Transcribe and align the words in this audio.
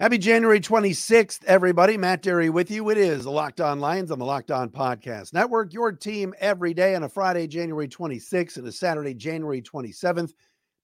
Happy 0.00 0.16
January 0.16 0.60
26th, 0.60 1.42
everybody. 1.46 1.96
Matt 1.96 2.22
Dery 2.22 2.50
with 2.50 2.70
you. 2.70 2.88
It 2.90 2.98
is 2.98 3.24
the 3.24 3.32
Locked 3.32 3.60
On 3.60 3.80
Lions 3.80 4.12
on 4.12 4.20
the 4.20 4.24
Locked 4.24 4.52
On 4.52 4.70
Podcast 4.70 5.32
Network. 5.32 5.72
Your 5.72 5.90
team 5.90 6.32
every 6.38 6.72
day 6.72 6.94
on 6.94 7.02
a 7.02 7.08
Friday, 7.08 7.48
January 7.48 7.88
26th, 7.88 8.58
and 8.58 8.68
a 8.68 8.70
Saturday, 8.70 9.12
January 9.12 9.60
27th. 9.60 10.34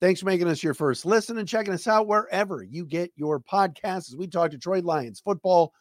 Thanks 0.01 0.19
for 0.19 0.27
making 0.27 0.49
us 0.49 0.65
your 0.65 0.75
first 0.75 1.07
listen 1.07 1.39
and 1.39 1.47
checking 1.47 1.73
us 1.73 1.87
out 1.87 2.09
wherever 2.09 2.65
you 2.65 2.85
get 2.85 3.13
your 3.15 3.39
podcasts 3.39 4.09
as 4.09 4.17
we 4.17 4.27
talk 4.27 4.51
Detroit 4.51 4.83
Lions 4.83 5.21
football. 5.21 5.73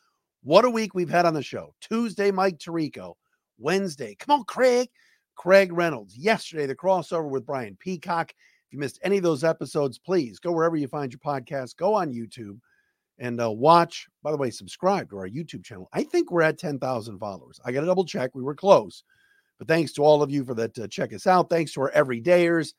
What 0.44 0.66
a 0.66 0.70
week 0.70 0.94
we've 0.94 1.10
had 1.10 1.26
on 1.26 1.34
the 1.34 1.42
show. 1.42 1.74
Tuesday, 1.82 2.30
Mike 2.30 2.60
Tirico. 2.60 3.16
Wednesday, 3.58 4.14
come 4.14 4.42
on, 4.42 4.46
Craig. 4.46 4.90
Craig 5.34 5.74
Reynolds. 5.74 6.16
Yesterday, 6.16 6.68
the 6.68 6.76
crossover 6.76 7.32
with 7.32 7.48
Brian 7.48 7.78
Peacock. 7.80 8.30
If 8.30 8.74
you 8.74 8.78
missed 8.78 9.00
any 9.02 9.18
of 9.18 9.24
those 9.24 9.44
episodes, 9.44 9.98
please 9.98 10.38
go 10.38 10.52
wherever 10.52 10.76
you 10.76 10.88
find 10.88 11.12
your 11.12 11.20
podcast. 11.20 11.78
Go 11.78 11.96
on 11.96 12.14
YouTube 12.14 12.60
and 13.20 13.42
uh, 13.42 13.52
watch. 13.52 14.08
By 14.22 14.32
the 14.32 14.38
way, 14.38 14.50
subscribe 14.50 15.10
to 15.10 15.18
our 15.18 15.28
YouTube 15.28 15.64
channel. 15.64 15.90
I 15.94 16.04
think 16.04 16.32
we're 16.32 16.42
at 16.42 16.58
10,000 16.58 17.20
followers. 17.20 17.60
I 17.66 17.72
got 17.72 17.82
to 17.82 17.88
double 17.88 18.06
check. 18.06 18.32
We 18.34 18.44
were 18.44 18.56
close, 18.56 19.04
but 19.60 19.68
thanks 19.68 19.94
to 19.94 20.04
all 20.04 20.24
of 20.24 20.32
you 20.32 20.44
for 20.44 20.54
that. 20.56 20.78
Uh, 20.78 20.88
check 20.88 21.14
us 21.14 21.28
out. 21.28 21.50
Thanks 21.50 21.74
to 21.74 21.82
our 21.82 21.92
everydayers. 21.92 22.74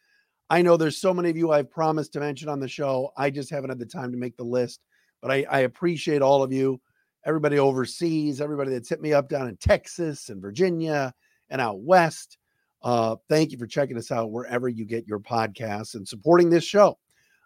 I 0.50 0.62
know 0.62 0.76
there's 0.76 0.98
so 0.98 1.14
many 1.14 1.30
of 1.30 1.36
you 1.36 1.52
I've 1.52 1.70
promised 1.70 2.12
to 2.12 2.20
mention 2.20 2.48
on 2.48 2.60
the 2.60 2.68
show. 2.68 3.10
I 3.16 3.30
just 3.30 3.50
haven't 3.50 3.70
had 3.70 3.78
the 3.78 3.86
time 3.86 4.12
to 4.12 4.18
make 4.18 4.36
the 4.36 4.44
list, 4.44 4.80
but 5.22 5.30
I, 5.30 5.46
I 5.50 5.60
appreciate 5.60 6.20
all 6.20 6.42
of 6.42 6.52
you, 6.52 6.80
everybody 7.24 7.58
overseas, 7.58 8.40
everybody 8.40 8.70
that's 8.70 8.90
hit 8.90 9.00
me 9.00 9.12
up 9.14 9.28
down 9.28 9.48
in 9.48 9.56
Texas 9.56 10.28
and 10.28 10.42
Virginia 10.42 11.14
and 11.48 11.60
out 11.60 11.80
west. 11.80 12.36
Uh, 12.82 13.16
thank 13.30 13.50
you 13.50 13.58
for 13.58 13.66
checking 13.66 13.96
us 13.96 14.10
out 14.10 14.30
wherever 14.30 14.68
you 14.68 14.84
get 14.84 15.08
your 15.08 15.18
podcasts 15.18 15.94
and 15.94 16.06
supporting 16.06 16.50
this 16.50 16.64
show. 16.64 16.98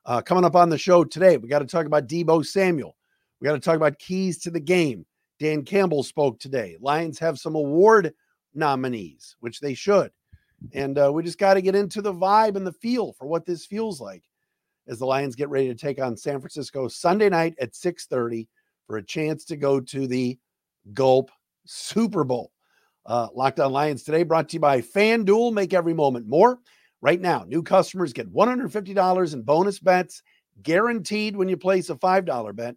Uh, 0.09 0.23
coming 0.23 0.43
up 0.43 0.57
on 0.57 0.71
the 0.71 0.79
show 0.79 1.05
today, 1.05 1.37
we 1.37 1.51
got 1.51 1.59
to 1.59 1.67
talk 1.67 1.85
about 1.85 2.09
Deebo 2.09 2.45
Samuel. 2.45 2.97
We 3.41 3.45
got 3.45 3.53
to 3.53 3.61
talk 3.61 3.77
about 3.77 3.99
keys 3.99 4.39
to 4.39 4.51
the 4.51 4.59
game. 4.59 5.05
Dan 5.39 5.63
Campbell 5.63 6.03
spoke 6.03 6.41
today. 6.41 6.79
Lions 6.81 7.19
have 7.19 7.39
some 7.39 7.55
award 7.55 8.15
nominees, 8.55 9.37
which 9.41 9.61
they 9.61 9.75
should. 9.75 10.11
And 10.73 10.99
uh, 10.99 11.13
we 11.13 11.23
just 11.23 11.39
got 11.39 11.55
to 11.55 11.61
get 11.61 11.75
into 11.75 12.01
the 12.01 12.15
vibe 12.15 12.57
and 12.57 12.67
the 12.67 12.73
feel 12.73 13.13
for 13.13 13.27
what 13.27 13.45
this 13.45 13.67
feels 13.67 14.01
like 14.01 14.25
as 14.89 14.99
the 14.99 15.05
Lions 15.05 15.37
get 15.37 15.51
ready 15.51 15.69
to 15.69 15.75
take 15.75 16.01
on 16.01 16.17
San 16.17 16.41
Francisco 16.41 16.89
Sunday 16.89 17.29
night 17.29 17.55
at 17.61 17.75
6:30 17.75 18.49
for 18.87 18.97
a 18.97 19.05
chance 19.05 19.45
to 19.45 19.57
go 19.59 19.79
to 19.79 20.07
the 20.07 20.39
Gulp 20.95 21.31
Super 21.67 22.25
Bowl. 22.25 22.51
Uh, 23.05 23.29
Locked 23.35 23.61
on 23.61 23.73
Lions 23.73 24.05
today 24.05 24.23
brought 24.23 24.49
to 24.49 24.55
you 24.55 24.61
by 24.61 24.81
FanDuel. 24.81 25.53
Make 25.53 25.75
every 25.75 25.93
moment 25.93 26.27
more. 26.27 26.61
Right 27.01 27.21
now, 27.21 27.45
new 27.47 27.63
customers 27.63 28.13
get 28.13 28.33
$150 28.33 29.35
in 29.35 29.43
bonus 29.43 29.79
bets 29.79 30.23
guaranteed 30.63 31.37
when 31.37 31.49
you 31.49 31.57
place 31.57 31.91
a 31.91 31.95
$5 31.95 32.57
bet. 32.57 32.75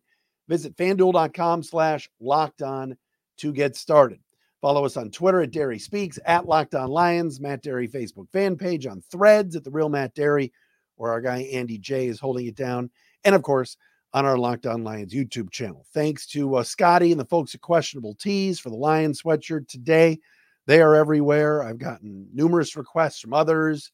Visit 0.47 0.75
fanduel.com 0.75 1.63
slash 1.63 2.09
locked 2.19 2.61
on 2.61 2.97
to 3.37 3.51
get 3.51 3.75
started. 3.75 4.19
Follow 4.61 4.85
us 4.85 4.95
on 4.95 5.09
Twitter 5.09 5.41
at 5.41 5.51
Dery 5.51 5.81
Speaks, 5.81 6.19
at 6.25 6.45
Locked 6.45 6.75
On 6.75 6.89
Lions, 6.89 7.39
Matt 7.39 7.63
Dery 7.63 7.89
Facebook 7.89 8.29
fan 8.31 8.55
page 8.55 8.85
on 8.85 9.01
threads 9.09 9.55
at 9.55 9.63
The 9.63 9.71
Real 9.71 9.89
Matt 9.89 10.13
Dery, 10.13 10.51
where 10.97 11.11
our 11.11 11.21
guy 11.21 11.39
Andy 11.51 11.79
J 11.79 12.07
is 12.07 12.19
holding 12.19 12.45
it 12.45 12.55
down. 12.55 12.91
And 13.23 13.33
of 13.33 13.41
course, 13.41 13.77
on 14.13 14.25
our 14.25 14.37
Locked 14.37 14.67
On 14.67 14.83
Lions 14.83 15.13
YouTube 15.13 15.51
channel. 15.51 15.85
Thanks 15.93 16.27
to 16.27 16.57
uh, 16.57 16.63
Scotty 16.63 17.11
and 17.11 17.19
the 17.19 17.25
folks 17.25 17.55
at 17.55 17.61
Questionable 17.61 18.13
Tees 18.15 18.59
for 18.59 18.69
the 18.69 18.75
Lions 18.75 19.23
sweatshirt 19.23 19.67
today. 19.67 20.19
They 20.67 20.81
are 20.81 20.95
everywhere. 20.95 21.63
I've 21.63 21.79
gotten 21.79 22.27
numerous 22.33 22.75
requests 22.75 23.19
from 23.19 23.33
others 23.33 23.91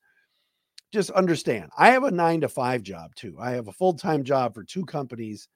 just 0.92 1.10
understand 1.12 1.70
I 1.78 1.92
have 1.92 2.04
a 2.04 2.12
nine 2.12 2.42
to 2.42 2.48
five 2.48 2.84
job 2.84 3.14
too. 3.16 3.38
I 3.40 3.52
have 3.52 3.68
a 3.68 3.74
full 3.74 3.94
time 3.94 4.24
job 4.24 4.54
for 4.54 4.64
two 4.64 4.86
companies, 4.86 5.48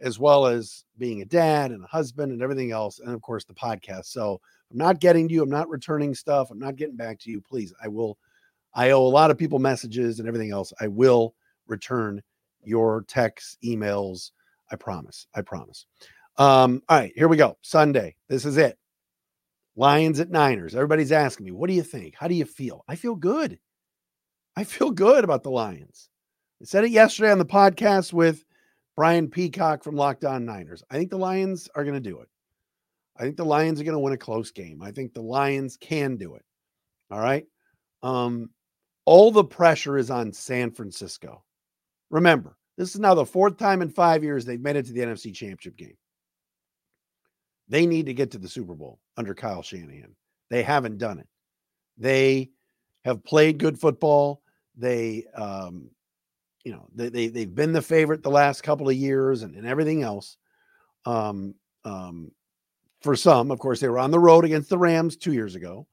as 0.00 0.18
well 0.18 0.46
as 0.46 0.84
being 0.98 1.22
a 1.22 1.26
dad 1.26 1.70
and 1.70 1.84
a 1.84 1.88
husband 1.88 2.32
and 2.32 2.42
everything 2.42 2.72
else. 2.72 2.98
And 2.98 3.10
of 3.10 3.22
course, 3.22 3.44
the 3.44 3.54
podcast. 3.54 4.06
So 4.06 4.40
I'm 4.70 4.78
not 4.78 5.00
getting 5.00 5.28
to 5.28 5.34
you. 5.34 5.42
I'm 5.42 5.50
not 5.50 5.68
returning 5.68 6.14
stuff. 6.14 6.50
I'm 6.50 6.58
not 6.58 6.76
getting 6.76 6.96
back 6.96 7.18
to 7.20 7.30
you. 7.30 7.40
Please, 7.40 7.72
I 7.82 7.88
will. 7.88 8.18
I 8.74 8.90
owe 8.90 9.04
a 9.04 9.08
lot 9.08 9.30
of 9.30 9.38
people 9.38 9.58
messages 9.58 10.20
and 10.20 10.28
everything 10.28 10.52
else. 10.52 10.72
I 10.80 10.86
will 10.86 11.34
return 11.66 12.22
your 12.62 13.04
texts, 13.08 13.58
emails. 13.64 14.30
I 14.70 14.76
promise. 14.76 15.26
I 15.34 15.42
promise. 15.42 15.86
Um, 16.36 16.82
all 16.88 16.98
right, 16.98 17.12
here 17.16 17.26
we 17.28 17.36
go. 17.36 17.58
Sunday. 17.62 18.16
This 18.28 18.44
is 18.44 18.56
it. 18.56 18.78
Lions 19.76 20.20
at 20.20 20.30
Niners. 20.30 20.74
Everybody's 20.74 21.12
asking 21.12 21.46
me, 21.46 21.52
what 21.52 21.68
do 21.68 21.74
you 21.74 21.82
think? 21.82 22.14
How 22.16 22.28
do 22.28 22.34
you 22.34 22.44
feel? 22.44 22.84
I 22.86 22.94
feel 22.94 23.14
good. 23.16 23.58
I 24.60 24.64
feel 24.64 24.90
good 24.90 25.24
about 25.24 25.42
the 25.42 25.50
Lions. 25.50 26.10
I 26.60 26.66
said 26.66 26.84
it 26.84 26.90
yesterday 26.90 27.32
on 27.32 27.38
the 27.38 27.46
podcast 27.46 28.12
with 28.12 28.44
Brian 28.94 29.30
Peacock 29.30 29.82
from 29.82 29.96
Locked 29.96 30.22
On 30.26 30.44
Niners. 30.44 30.82
I 30.90 30.98
think 30.98 31.08
the 31.08 31.16
Lions 31.16 31.70
are 31.74 31.82
going 31.82 31.94
to 31.94 32.10
do 32.10 32.20
it. 32.20 32.28
I 33.16 33.22
think 33.22 33.38
the 33.38 33.44
Lions 33.46 33.80
are 33.80 33.84
going 33.84 33.94
to 33.94 33.98
win 33.98 34.12
a 34.12 34.18
close 34.18 34.50
game. 34.50 34.82
I 34.82 34.90
think 34.92 35.14
the 35.14 35.22
Lions 35.22 35.78
can 35.78 36.18
do 36.18 36.34
it. 36.34 36.44
All 37.10 37.20
right. 37.20 37.46
Um, 38.02 38.50
all 39.06 39.30
the 39.30 39.44
pressure 39.44 39.96
is 39.96 40.10
on 40.10 40.30
San 40.30 40.72
Francisco. 40.72 41.42
Remember, 42.10 42.58
this 42.76 42.94
is 42.94 43.00
now 43.00 43.14
the 43.14 43.24
fourth 43.24 43.56
time 43.56 43.80
in 43.80 43.88
five 43.88 44.22
years 44.22 44.44
they've 44.44 44.60
made 44.60 44.76
it 44.76 44.84
to 44.84 44.92
the 44.92 45.00
NFC 45.00 45.32
Championship 45.34 45.78
game. 45.78 45.96
They 47.70 47.86
need 47.86 48.04
to 48.04 48.14
get 48.14 48.32
to 48.32 48.38
the 48.38 48.46
Super 48.46 48.74
Bowl 48.74 49.00
under 49.16 49.32
Kyle 49.32 49.62
Shanahan. 49.62 50.14
They 50.50 50.62
haven't 50.62 50.98
done 50.98 51.18
it. 51.18 51.28
They 51.96 52.50
have 53.06 53.24
played 53.24 53.56
good 53.56 53.80
football. 53.80 54.42
They, 54.76 55.24
um, 55.34 55.90
you 56.64 56.72
know, 56.72 56.88
they, 56.94 57.08
they 57.08 57.28
they've 57.28 57.54
been 57.54 57.72
the 57.72 57.82
favorite 57.82 58.22
the 58.22 58.30
last 58.30 58.62
couple 58.62 58.88
of 58.88 58.94
years 58.94 59.42
and, 59.42 59.54
and 59.54 59.66
everything 59.66 60.02
else. 60.02 60.36
Um, 61.06 61.54
um, 61.84 62.30
for 63.00 63.16
some, 63.16 63.50
of 63.50 63.58
course, 63.58 63.80
they 63.80 63.88
were 63.88 63.98
on 63.98 64.10
the 64.10 64.18
road 64.18 64.44
against 64.44 64.68
the 64.68 64.78
Rams 64.78 65.16
two 65.16 65.32
years 65.32 65.54
ago. 65.54 65.86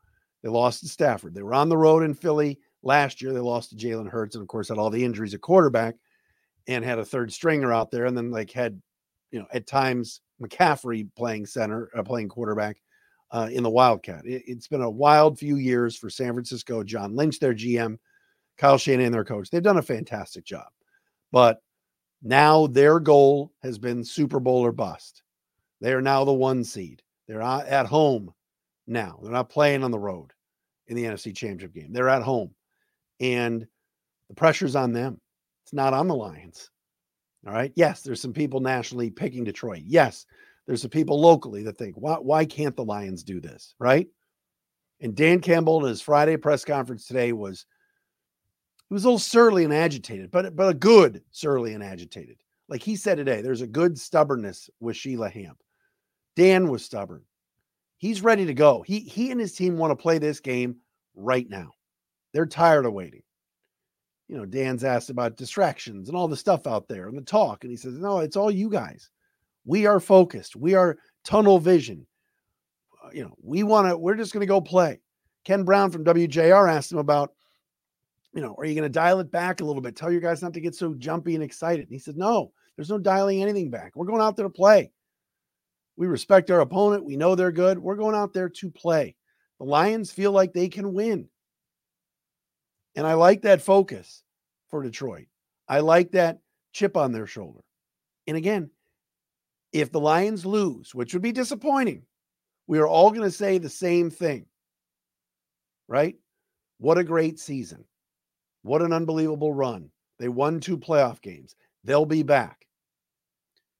They 0.43 0.49
lost 0.49 0.81
to 0.81 0.87
Stafford. 0.87 1.33
They 1.33 1.43
were 1.43 1.53
on 1.53 1.69
the 1.69 1.77
road 1.77 2.03
in 2.03 2.13
Philly 2.13 2.59
last 2.83 3.21
year. 3.21 3.33
They 3.33 3.39
lost 3.39 3.69
to 3.69 3.75
Jalen 3.75 4.09
Hurts, 4.09 4.35
and 4.35 4.41
of 4.41 4.47
course, 4.47 4.67
had 4.67 4.77
all 4.77 4.89
the 4.89 5.03
injuries 5.03 5.33
at 5.33 5.41
quarterback, 5.41 5.95
and 6.67 6.83
had 6.83 6.99
a 6.99 7.05
third 7.05 7.31
stringer 7.31 7.73
out 7.73 7.91
there, 7.91 8.05
and 8.05 8.17
then 8.17 8.29
like 8.29 8.51
had, 8.51 8.81
you 9.31 9.39
know, 9.39 9.47
at 9.53 9.67
times 9.67 10.21
McCaffrey 10.41 11.07
playing 11.15 11.45
center, 11.45 11.89
uh, 11.95 12.03
playing 12.03 12.29
quarterback, 12.29 12.77
uh, 13.31 13.49
in 13.51 13.63
the 13.63 13.69
Wildcat. 13.69 14.21
It, 14.25 14.43
has 14.47 14.67
been 14.67 14.81
a 14.81 14.89
wild 14.89 15.37
few 15.37 15.57
years 15.57 15.97
for 15.97 16.09
San 16.09 16.33
Francisco. 16.33 16.83
John 16.83 17.15
Lynch, 17.15 17.39
their 17.39 17.53
GM, 17.53 17.97
Kyle 18.57 18.77
Shanahan, 18.77 19.07
and 19.07 19.13
their 19.13 19.23
coach. 19.23 19.49
They've 19.49 19.61
done 19.61 19.77
a 19.77 19.83
fantastic 19.83 20.45
job. 20.45 20.67
But 21.31 21.61
now 22.21 22.67
their 22.67 22.99
goal 22.99 23.53
has 23.61 23.77
been 23.77 24.03
Super 24.03 24.39
Bowl 24.39 24.65
or 24.65 24.71
bust. 24.71 25.23
They 25.81 25.93
are 25.93 26.01
now 26.01 26.25
the 26.25 26.33
one 26.33 26.63
seed. 26.63 27.03
They're 27.27 27.41
at 27.41 27.85
home 27.85 28.33
now. 28.87 29.19
They're 29.21 29.31
not 29.31 29.49
playing 29.49 29.83
on 29.83 29.91
the 29.91 29.99
road 29.99 30.31
in 30.87 30.95
the 30.95 31.03
NFC 31.03 31.35
Championship 31.35 31.73
game. 31.73 31.93
They're 31.93 32.09
at 32.09 32.23
home. 32.23 32.51
And 33.19 33.67
the 34.29 34.35
pressure's 34.35 34.75
on 34.75 34.93
them. 34.93 35.19
It's 35.63 35.73
not 35.73 35.93
on 35.93 36.07
the 36.07 36.15
Lions. 36.15 36.69
All 37.45 37.53
right. 37.53 37.71
Yes, 37.75 38.01
there's 38.01 38.21
some 38.21 38.33
people 38.33 38.59
nationally 38.59 39.09
picking 39.09 39.43
Detroit. 39.43 39.83
Yes, 39.85 40.25
there's 40.65 40.81
some 40.81 40.89
people 40.89 41.19
locally 41.19 41.63
that 41.63 41.77
think, 41.77 41.95
why, 41.95 42.15
why 42.15 42.45
can't 42.45 42.75
the 42.75 42.83
Lions 42.83 43.23
do 43.23 43.39
this? 43.39 43.75
Right. 43.79 44.07
And 45.01 45.15
Dan 45.15 45.39
Campbell 45.41 45.83
in 45.83 45.89
his 45.89 46.01
Friday 46.01 46.37
press 46.37 46.65
conference 46.65 47.05
today 47.05 47.33
was 47.33 47.65
he 48.89 48.93
was 48.93 49.03
a 49.03 49.07
little 49.07 49.19
surly 49.19 49.63
and 49.63 49.73
agitated, 49.73 50.31
but 50.31 50.55
but 50.55 50.69
a 50.69 50.73
good 50.73 51.23
surly 51.31 51.73
and 51.73 51.83
agitated. 51.83 52.37
Like 52.69 52.81
he 52.81 52.95
said 52.95 53.15
today, 53.15 53.41
there's 53.41 53.61
a 53.61 53.67
good 53.67 53.97
stubbornness 53.97 54.69
with 54.79 54.95
Sheila 54.95 55.29
Hamp. 55.29 55.57
Dan 56.35 56.69
was 56.69 56.83
stubborn. 56.83 57.23
He's 57.97 58.21
ready 58.21 58.45
to 58.45 58.53
go. 58.53 58.81
He 58.81 58.99
he 58.99 59.31
and 59.31 59.39
his 59.39 59.53
team 59.53 59.77
want 59.77 59.91
to 59.91 60.01
play 60.01 60.19
this 60.19 60.39
game 60.39 60.77
right 61.15 61.49
now. 61.49 61.71
They're 62.33 62.45
tired 62.45 62.85
of 62.85 62.93
waiting. 62.93 63.23
You 64.27 64.37
know, 64.37 64.45
Dan's 64.45 64.83
asked 64.83 65.09
about 65.09 65.37
distractions 65.37 66.09
and 66.09 66.17
all 66.17 66.27
the 66.27 66.35
stuff 66.35 66.67
out 66.67 66.87
there 66.87 67.07
and 67.07 67.17
the 67.17 67.21
talk. 67.21 67.63
And 67.63 67.71
he 67.71 67.77
says, 67.77 67.97
No, 67.97 68.19
it's 68.19 68.35
all 68.35 68.51
you 68.51 68.69
guys. 68.69 69.09
We 69.65 69.85
are 69.85 69.99
focused. 69.99 70.55
We 70.55 70.75
are 70.75 70.97
tunnel 71.23 71.59
vision. 71.59 72.05
Uh, 73.03 73.09
you 73.13 73.23
know, 73.23 73.33
we 73.41 73.63
want 73.63 73.87
to, 73.87 73.97
we're 73.97 74.15
just 74.15 74.33
going 74.33 74.41
to 74.41 74.47
go 74.47 74.61
play. 74.61 74.99
Ken 75.45 75.63
Brown 75.63 75.91
from 75.91 76.03
WJR 76.03 76.69
asked 76.69 76.91
him 76.91 76.97
about, 76.97 77.31
you 78.33 78.41
know, 78.41 78.55
are 78.57 78.65
you 78.65 78.75
going 78.75 78.83
to 78.83 78.89
dial 78.89 79.19
it 79.19 79.31
back 79.31 79.61
a 79.61 79.65
little 79.65 79.81
bit? 79.81 79.95
Tell 79.95 80.11
your 80.11 80.21
guys 80.21 80.41
not 80.41 80.53
to 80.53 80.61
get 80.61 80.75
so 80.75 80.93
jumpy 80.93 81.35
and 81.35 81.43
excited. 81.43 81.85
And 81.85 81.91
he 81.91 81.99
said, 81.99 82.17
No, 82.17 82.51
there's 82.75 82.89
no 82.89 82.99
dialing 82.99 83.41
anything 83.41 83.69
back. 83.69 83.95
We're 83.95 84.05
going 84.05 84.21
out 84.21 84.35
there 84.35 84.45
to 84.45 84.49
play. 84.49 84.91
We 85.95 86.07
respect 86.07 86.51
our 86.51 86.59
opponent. 86.59 87.05
We 87.05 87.17
know 87.17 87.35
they're 87.35 87.51
good. 87.51 87.79
We're 87.79 87.95
going 87.95 88.15
out 88.15 88.33
there 88.33 88.49
to 88.49 88.69
play. 88.71 89.15
The 89.59 89.65
Lions 89.65 90.11
feel 90.11 90.31
like 90.31 90.53
they 90.53 90.69
can 90.69 90.93
win. 90.93 91.27
And 92.95 93.07
I 93.07 93.13
like 93.13 93.41
that 93.41 93.61
focus 93.61 94.23
for 94.69 94.83
Detroit. 94.83 95.27
I 95.67 95.79
like 95.79 96.11
that 96.11 96.39
chip 96.71 96.95
on 96.95 97.11
their 97.11 97.27
shoulder. 97.27 97.61
And 98.27 98.37
again, 98.37 98.69
if 99.73 99.91
the 99.91 99.99
Lions 99.99 100.45
lose, 100.45 100.93
which 100.93 101.13
would 101.13 101.23
be 101.23 101.31
disappointing, 101.31 102.03
we 102.67 102.79
are 102.79 102.87
all 102.87 103.09
going 103.09 103.23
to 103.23 103.31
say 103.31 103.57
the 103.57 103.69
same 103.69 104.09
thing. 104.09 104.45
Right? 105.87 106.15
What 106.77 106.97
a 106.97 107.03
great 107.03 107.39
season. 107.39 107.85
What 108.63 108.81
an 108.81 108.93
unbelievable 108.93 109.53
run. 109.53 109.89
They 110.19 110.29
won 110.29 110.59
two 110.59 110.77
playoff 110.77 111.21
games. 111.21 111.55
They'll 111.83 112.05
be 112.05 112.23
back. 112.23 112.65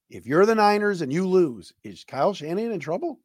If 0.10 0.26
you're 0.26 0.46
the 0.46 0.56
Niners 0.56 1.02
and 1.02 1.12
you 1.12 1.28
lose, 1.28 1.74
is 1.84 2.06
Kyle 2.06 2.34
Shanahan 2.34 2.72
in 2.72 2.80
trouble? 2.80 3.20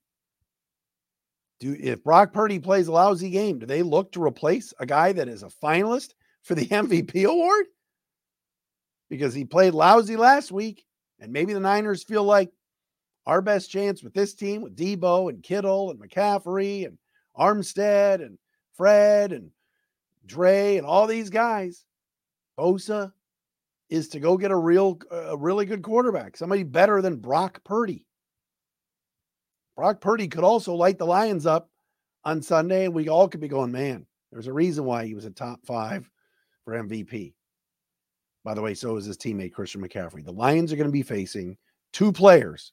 Do 1.60 1.76
if 1.78 2.02
Brock 2.02 2.32
Purdy 2.32 2.58
plays 2.58 2.88
a 2.88 2.92
lousy 2.92 3.30
game, 3.30 3.60
do 3.60 3.66
they 3.66 3.82
look 3.82 4.12
to 4.12 4.22
replace 4.22 4.74
a 4.80 4.86
guy 4.86 5.12
that 5.12 5.28
is 5.28 5.44
a 5.44 5.46
finalist 5.46 6.14
for 6.42 6.56
the 6.56 6.66
MVP 6.68 7.24
award? 7.24 7.66
Because 9.08 9.34
he 9.34 9.44
played 9.44 9.74
lousy 9.74 10.16
last 10.16 10.50
week, 10.50 10.84
and 11.20 11.32
maybe 11.32 11.52
the 11.52 11.60
Niners 11.60 12.02
feel 12.02 12.24
like 12.24 12.50
our 13.26 13.40
best 13.40 13.70
chance 13.70 14.02
with 14.02 14.14
this 14.14 14.34
team 14.34 14.62
with 14.62 14.76
Deebo 14.76 15.30
and 15.30 15.42
Kittle 15.42 15.90
and 15.90 16.00
McCaffrey 16.00 16.86
and 16.86 16.98
Armstead 17.38 18.22
and 18.22 18.38
Fred 18.74 19.32
and 19.32 19.50
Dre 20.26 20.76
and 20.76 20.86
all 20.86 21.06
these 21.06 21.30
guys, 21.30 21.84
Bosa, 22.58 23.12
is 23.88 24.08
to 24.08 24.20
go 24.20 24.36
get 24.36 24.50
a 24.50 24.56
real, 24.56 24.98
a 25.10 25.36
really 25.36 25.66
good 25.66 25.82
quarterback, 25.82 26.36
somebody 26.36 26.62
better 26.62 27.02
than 27.02 27.16
Brock 27.16 27.62
Purdy. 27.64 28.06
Brock 29.76 30.00
Purdy 30.00 30.28
could 30.28 30.44
also 30.44 30.74
light 30.74 30.98
the 30.98 31.06
Lions 31.06 31.46
up 31.46 31.68
on 32.24 32.42
Sunday, 32.42 32.86
and 32.86 32.94
we 32.94 33.08
all 33.08 33.28
could 33.28 33.40
be 33.40 33.48
going, 33.48 33.72
man, 33.72 34.06
there's 34.30 34.46
a 34.46 34.52
reason 34.52 34.84
why 34.84 35.04
he 35.04 35.14
was 35.14 35.24
a 35.24 35.30
top 35.30 35.60
five 35.66 36.08
for 36.64 36.74
MVP. 36.74 37.34
By 38.44 38.54
the 38.54 38.62
way, 38.62 38.74
so 38.74 38.96
is 38.96 39.04
his 39.04 39.16
teammate 39.16 39.52
Christian 39.52 39.86
McCaffrey. 39.86 40.24
The 40.24 40.32
Lions 40.32 40.72
are 40.72 40.76
going 40.76 40.88
to 40.88 40.92
be 40.92 41.02
facing 41.02 41.56
two 41.92 42.12
players 42.12 42.72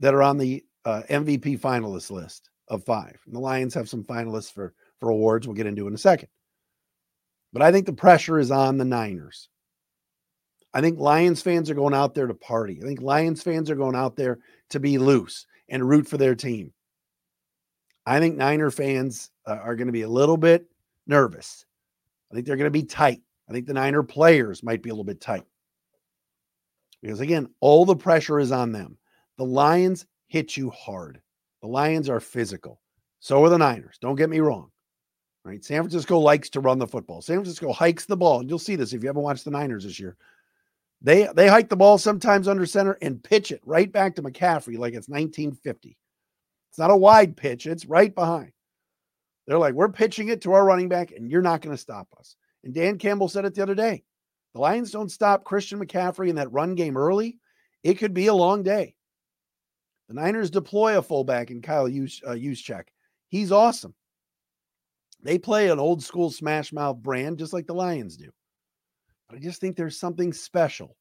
that 0.00 0.14
are 0.14 0.22
on 0.22 0.38
the 0.38 0.64
uh, 0.84 1.02
MVP 1.10 1.60
finalist 1.60 2.10
list 2.10 2.50
of 2.68 2.84
five. 2.84 3.18
And 3.26 3.34
the 3.34 3.40
Lions 3.40 3.74
have 3.74 3.88
some 3.88 4.04
finalists 4.04 4.52
for 4.52 4.74
for 5.00 5.10
awards. 5.10 5.46
We'll 5.46 5.56
get 5.56 5.66
into 5.66 5.86
in 5.86 5.94
a 5.94 5.98
second. 5.98 6.28
But 7.52 7.62
I 7.62 7.72
think 7.72 7.86
the 7.86 7.92
pressure 7.92 8.38
is 8.38 8.50
on 8.50 8.78
the 8.78 8.84
Niners. 8.84 9.48
I 10.74 10.80
think 10.80 10.98
Lions 10.98 11.40
fans 11.40 11.70
are 11.70 11.74
going 11.74 11.94
out 11.94 12.14
there 12.14 12.26
to 12.26 12.34
party. 12.34 12.78
I 12.82 12.86
think 12.86 13.00
Lions 13.00 13.42
fans 13.42 13.70
are 13.70 13.74
going 13.74 13.96
out 13.96 14.16
there 14.16 14.38
to 14.70 14.80
be 14.80 14.98
loose 14.98 15.46
and 15.68 15.88
root 15.88 16.06
for 16.06 16.18
their 16.18 16.34
team. 16.34 16.72
I 18.04 18.20
think 18.20 18.36
Niner 18.36 18.70
fans 18.70 19.30
uh, 19.46 19.56
are 19.56 19.76
going 19.76 19.88
to 19.88 19.92
be 19.92 20.02
a 20.02 20.08
little 20.08 20.36
bit 20.36 20.66
nervous. 21.06 21.64
I 22.30 22.34
think 22.34 22.46
they're 22.46 22.56
going 22.56 22.64
to 22.64 22.70
be 22.70 22.84
tight. 22.84 23.20
I 23.48 23.52
think 23.52 23.66
the 23.66 23.74
Niner 23.74 24.02
players 24.02 24.62
might 24.62 24.82
be 24.82 24.90
a 24.90 24.92
little 24.92 25.04
bit 25.04 25.20
tight. 25.20 25.44
Because 27.02 27.20
again, 27.20 27.48
all 27.60 27.84
the 27.84 27.96
pressure 27.96 28.38
is 28.40 28.52
on 28.52 28.72
them. 28.72 28.98
The 29.36 29.44
Lions 29.44 30.06
hit 30.26 30.56
you 30.56 30.70
hard. 30.70 31.20
The 31.62 31.68
Lions 31.68 32.08
are 32.08 32.20
physical. 32.20 32.80
So 33.20 33.44
are 33.44 33.48
the 33.48 33.58
Niners. 33.58 33.98
Don't 34.00 34.16
get 34.16 34.30
me 34.30 34.40
wrong. 34.40 34.70
Right? 35.48 35.64
San 35.64 35.80
Francisco 35.80 36.18
likes 36.18 36.50
to 36.50 36.60
run 36.60 36.78
the 36.78 36.86
football. 36.86 37.22
San 37.22 37.36
Francisco 37.36 37.72
hikes 37.72 38.04
the 38.04 38.18
ball. 38.18 38.40
And 38.40 38.50
you'll 38.50 38.58
see 38.58 38.76
this 38.76 38.92
if 38.92 39.02
you 39.02 39.08
haven't 39.08 39.22
watched 39.22 39.46
the 39.46 39.50
Niners 39.50 39.84
this 39.84 39.98
year. 39.98 40.14
They 41.00 41.26
they 41.34 41.48
hike 41.48 41.70
the 41.70 41.76
ball 41.76 41.96
sometimes 41.96 42.48
under 42.48 42.66
center 42.66 42.98
and 43.00 43.22
pitch 43.22 43.50
it 43.50 43.62
right 43.64 43.90
back 43.90 44.16
to 44.16 44.22
McCaffrey 44.22 44.76
like 44.76 44.92
it's 44.92 45.08
1950. 45.08 45.96
It's 46.70 46.78
not 46.78 46.90
a 46.90 46.96
wide 46.96 47.34
pitch, 47.34 47.66
it's 47.66 47.86
right 47.86 48.14
behind. 48.14 48.52
They're 49.46 49.58
like, 49.58 49.72
we're 49.72 49.88
pitching 49.88 50.28
it 50.28 50.42
to 50.42 50.52
our 50.52 50.66
running 50.66 50.90
back, 50.90 51.12
and 51.12 51.30
you're 51.30 51.40
not 51.40 51.62
going 51.62 51.74
to 51.74 51.80
stop 51.80 52.08
us. 52.18 52.36
And 52.62 52.74
Dan 52.74 52.98
Campbell 52.98 53.28
said 53.28 53.46
it 53.46 53.54
the 53.54 53.62
other 53.62 53.74
day. 53.74 54.02
The 54.52 54.60
Lions 54.60 54.90
don't 54.90 55.10
stop 55.10 55.44
Christian 55.44 55.78
McCaffrey 55.78 56.28
in 56.28 56.36
that 56.36 56.52
run 56.52 56.74
game 56.74 56.98
early. 56.98 57.38
It 57.82 57.94
could 57.94 58.12
be 58.12 58.26
a 58.26 58.34
long 58.34 58.64
day. 58.64 58.96
The 60.08 60.14
Niners 60.14 60.50
deploy 60.50 60.98
a 60.98 61.02
fullback 61.02 61.50
in 61.50 61.62
Kyle 61.62 61.88
Juszczyk. 61.88 62.80
Uh, 62.80 62.82
He's 63.28 63.52
awesome. 63.52 63.94
They 65.28 65.36
play 65.36 65.68
an 65.68 65.78
old 65.78 66.02
school 66.02 66.30
smash 66.30 66.72
mouth 66.72 67.02
brand 67.02 67.36
just 67.36 67.52
like 67.52 67.66
the 67.66 67.74
Lions 67.74 68.16
do. 68.16 68.30
But 69.28 69.36
I 69.36 69.40
just 69.40 69.60
think 69.60 69.76
there's 69.76 70.00
something 70.00 70.32
special 70.32 70.96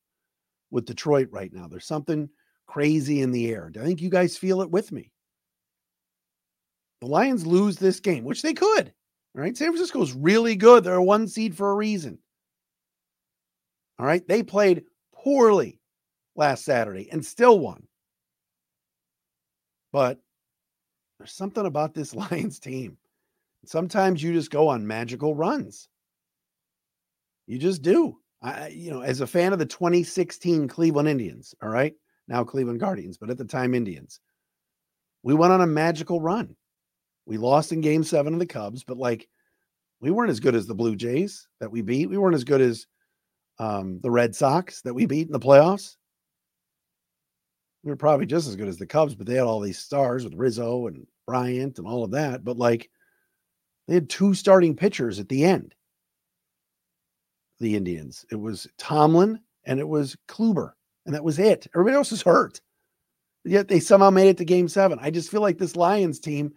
with 0.70 0.84
Detroit 0.84 1.30
right 1.32 1.50
now. 1.54 1.70
There's 1.70 1.86
something 1.86 2.28
crazy 2.66 3.22
in 3.22 3.32
the 3.32 3.48
air. 3.50 3.72
I 3.80 3.86
think 3.86 4.02
you 4.02 4.10
guys 4.10 4.36
feel 4.36 4.62
it 4.62 4.70
with 4.70 4.92
me. 4.92 5.14
The 7.00 7.08
Lions 7.08 7.48
lose 7.48 7.78
this 7.78 8.02
game, 8.02 8.26
which 8.26 8.42
they 8.42 8.54
could. 8.54 8.92
Right? 9.34 9.56
San 9.56 9.70
Francisco's 9.70 10.12
really 10.12 10.58
good. 10.58 10.84
They're 10.84 10.96
a 10.96 11.02
one 11.02 11.30
seed 11.30 11.56
for 11.56 11.72
a 11.72 11.76
reason. 11.76 12.20
All 13.98 14.06
right. 14.06 14.28
They 14.28 14.44
played 14.44 14.84
poorly 15.14 15.80
last 16.36 16.66
Saturday 16.66 17.10
and 17.14 17.26
still 17.26 17.60
won. 17.60 17.88
But 19.94 20.20
there's 21.18 21.32
something 21.32 21.66
about 21.66 21.94
this 21.94 22.14
Lions 22.30 22.60
team. 22.60 22.98
Sometimes 23.68 24.24
you 24.24 24.34
just 24.34 24.52
go 24.52 24.69
on 24.69 24.88
magical 24.88 25.36
runs. 25.36 25.90
You 27.46 27.58
just 27.58 27.81
do. 27.81 28.18
I, 28.42 28.68
you 28.68 28.92
know, 28.92 29.02
as 29.02 29.22
a 29.22 29.28
fan 29.28 29.54
of 29.54 29.60
the 29.60 29.66
2016 29.66 30.68
Cleveland 30.68 31.10
Indians, 31.10 31.56
all 31.62 31.69
right, 31.69 31.94
now 32.28 32.44
Cleveland 32.44 32.80
Guardians, 32.80 33.18
but 33.18 33.30
at 33.30 33.38
the 33.38 33.46
time 33.46 33.74
Indians, 33.74 34.19
we 35.24 35.34
went 35.34 35.54
on 35.54 35.62
a 35.62 35.68
magical 35.68 36.21
run. 36.21 36.56
We 37.26 37.38
lost 37.38 37.71
in 37.71 37.81
game 37.81 38.04
seven 38.04 38.33
of 38.33 38.40
the 38.40 38.45
Cubs, 38.45 38.83
but 38.83 38.97
like 38.97 39.28
we 40.00 40.12
weren't 40.12 40.30
as 40.30 40.40
good 40.40 40.56
as 40.56 40.68
the 40.68 40.76
Blue 40.76 40.95
Jays 40.95 41.47
that 41.59 41.71
we 41.71 41.81
beat. 41.81 42.09
We 42.09 42.18
weren't 42.18 42.36
as 42.36 42.44
good 42.44 42.62
as 42.62 42.86
um, 43.59 44.00
the 44.02 44.12
Red 44.12 44.36
Sox 44.36 44.81
that 44.83 44.94
we 44.94 45.06
beat 45.06 45.28
in 45.28 45.33
the 45.33 45.40
playoffs. 45.40 45.95
We 47.83 47.92
were 47.92 47.97
probably 47.97 48.28
just 48.28 48.47
as 48.47 48.56
good 48.56 48.68
as 48.68 48.78
the 48.78 48.86
Cubs, 48.86 49.16
but 49.16 49.26
they 49.26 49.36
had 49.36 49.44
all 49.44 49.59
these 49.59 49.80
stars 49.80 50.24
with 50.24 50.36
Rizzo 50.36 50.88
and 50.88 51.07
Bryant 51.26 51.80
and 51.80 51.88
all 51.88 52.04
of 52.04 52.12
that. 52.12 52.44
But 52.44 52.57
like 52.57 52.90
they 53.88 53.96
had 53.96 54.10
two 54.10 54.34
starting 54.34 54.76
pitchers 54.76 55.20
at 55.20 55.30
the 55.30 55.46
end 55.46 55.74
the 57.60 57.76
Indians. 57.76 58.26
It 58.32 58.36
was 58.36 58.68
Tomlin 58.78 59.40
and 59.66 59.80
it 59.80 59.88
was 59.88 60.16
Kluber, 60.28 60.74
and 61.06 61.16
that 61.16 61.24
was 61.24 61.40
it. 61.40 61.68
Everybody 61.74 61.96
else 61.96 62.12
is 62.12 62.22
hurt. 62.22 62.62
Yet 63.44 63.68
they 63.68 63.80
somehow 63.80 64.10
made 64.10 64.28
it 64.28 64.38
to 64.38 64.46
game 64.46 64.68
seven. 64.68 65.00
I 65.02 65.10
just 65.10 65.32
feel 65.32 65.42
like 65.42 65.58
this 65.58 65.76
Lions 65.76 66.20
team, 66.20 66.54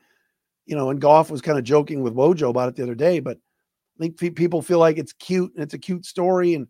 you 0.66 0.76
know, 0.76 0.90
and 0.90 1.00
Goff 1.00 1.30
was 1.30 1.40
kind 1.40 1.58
of 1.58 1.64
joking 1.64 2.02
with 2.02 2.14
Wojo 2.14 2.50
about 2.50 2.68
it 2.68 2.76
the 2.76 2.82
other 2.82 2.94
day, 2.94 3.20
but 3.20 3.38
I 3.38 4.08
think 4.08 4.36
people 4.36 4.62
feel 4.62 4.78
like 4.78 4.98
it's 4.98 5.12
cute 5.12 5.52
and 5.54 5.62
it's 5.62 5.74
a 5.74 5.78
cute 5.78 6.04
story. 6.04 6.54
And 6.54 6.66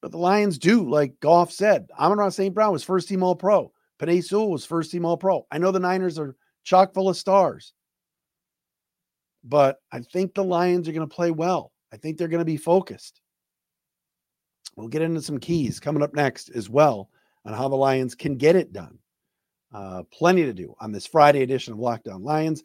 but 0.00 0.12
the 0.12 0.18
Lions 0.18 0.58
do, 0.58 0.88
like 0.88 1.18
Goff 1.20 1.52
said, 1.52 1.88
Amon-Ra 1.98 2.28
St. 2.28 2.54
Brown 2.54 2.72
was 2.72 2.84
first 2.84 3.08
team 3.08 3.22
all 3.22 3.36
pro. 3.36 3.72
Penei 3.98 4.22
Sewell 4.22 4.50
was 4.50 4.64
first 4.64 4.90
team 4.90 5.04
all 5.04 5.16
pro. 5.16 5.46
I 5.50 5.58
know 5.58 5.70
the 5.70 5.80
Niners 5.80 6.18
are 6.18 6.36
chock 6.64 6.92
full 6.92 7.08
of 7.08 7.16
stars, 7.16 7.72
but 9.44 9.78
I 9.90 10.00
think 10.00 10.34
the 10.34 10.44
Lions 10.44 10.88
are 10.88 10.92
going 10.92 11.08
to 11.08 11.14
play 11.14 11.30
well. 11.30 11.72
I 11.92 11.96
think 11.96 12.16
they're 12.16 12.28
going 12.28 12.38
to 12.38 12.44
be 12.44 12.56
focused. 12.56 13.20
We'll 14.76 14.88
get 14.88 15.02
into 15.02 15.20
some 15.20 15.38
keys 15.38 15.80
coming 15.80 16.02
up 16.02 16.14
next 16.14 16.50
as 16.50 16.70
well 16.70 17.10
on 17.44 17.52
how 17.52 17.68
the 17.68 17.76
Lions 17.76 18.14
can 18.14 18.36
get 18.36 18.56
it 18.56 18.72
done. 18.72 18.98
Uh, 19.74 20.02
plenty 20.12 20.44
to 20.44 20.52
do 20.52 20.74
on 20.80 20.92
this 20.92 21.06
Friday 21.06 21.42
edition 21.42 21.72
of 21.72 21.78
Locked 21.78 22.08
On 22.08 22.22
Lions, 22.22 22.62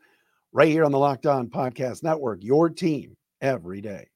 right 0.51 0.69
here 0.69 0.85
on 0.85 0.91
the 0.91 0.99
Locked 0.99 1.25
On 1.25 1.47
Podcast 1.47 2.03
Network, 2.03 2.43
your 2.43 2.69
team 2.69 3.15
every 3.41 3.81
day. 3.81 4.07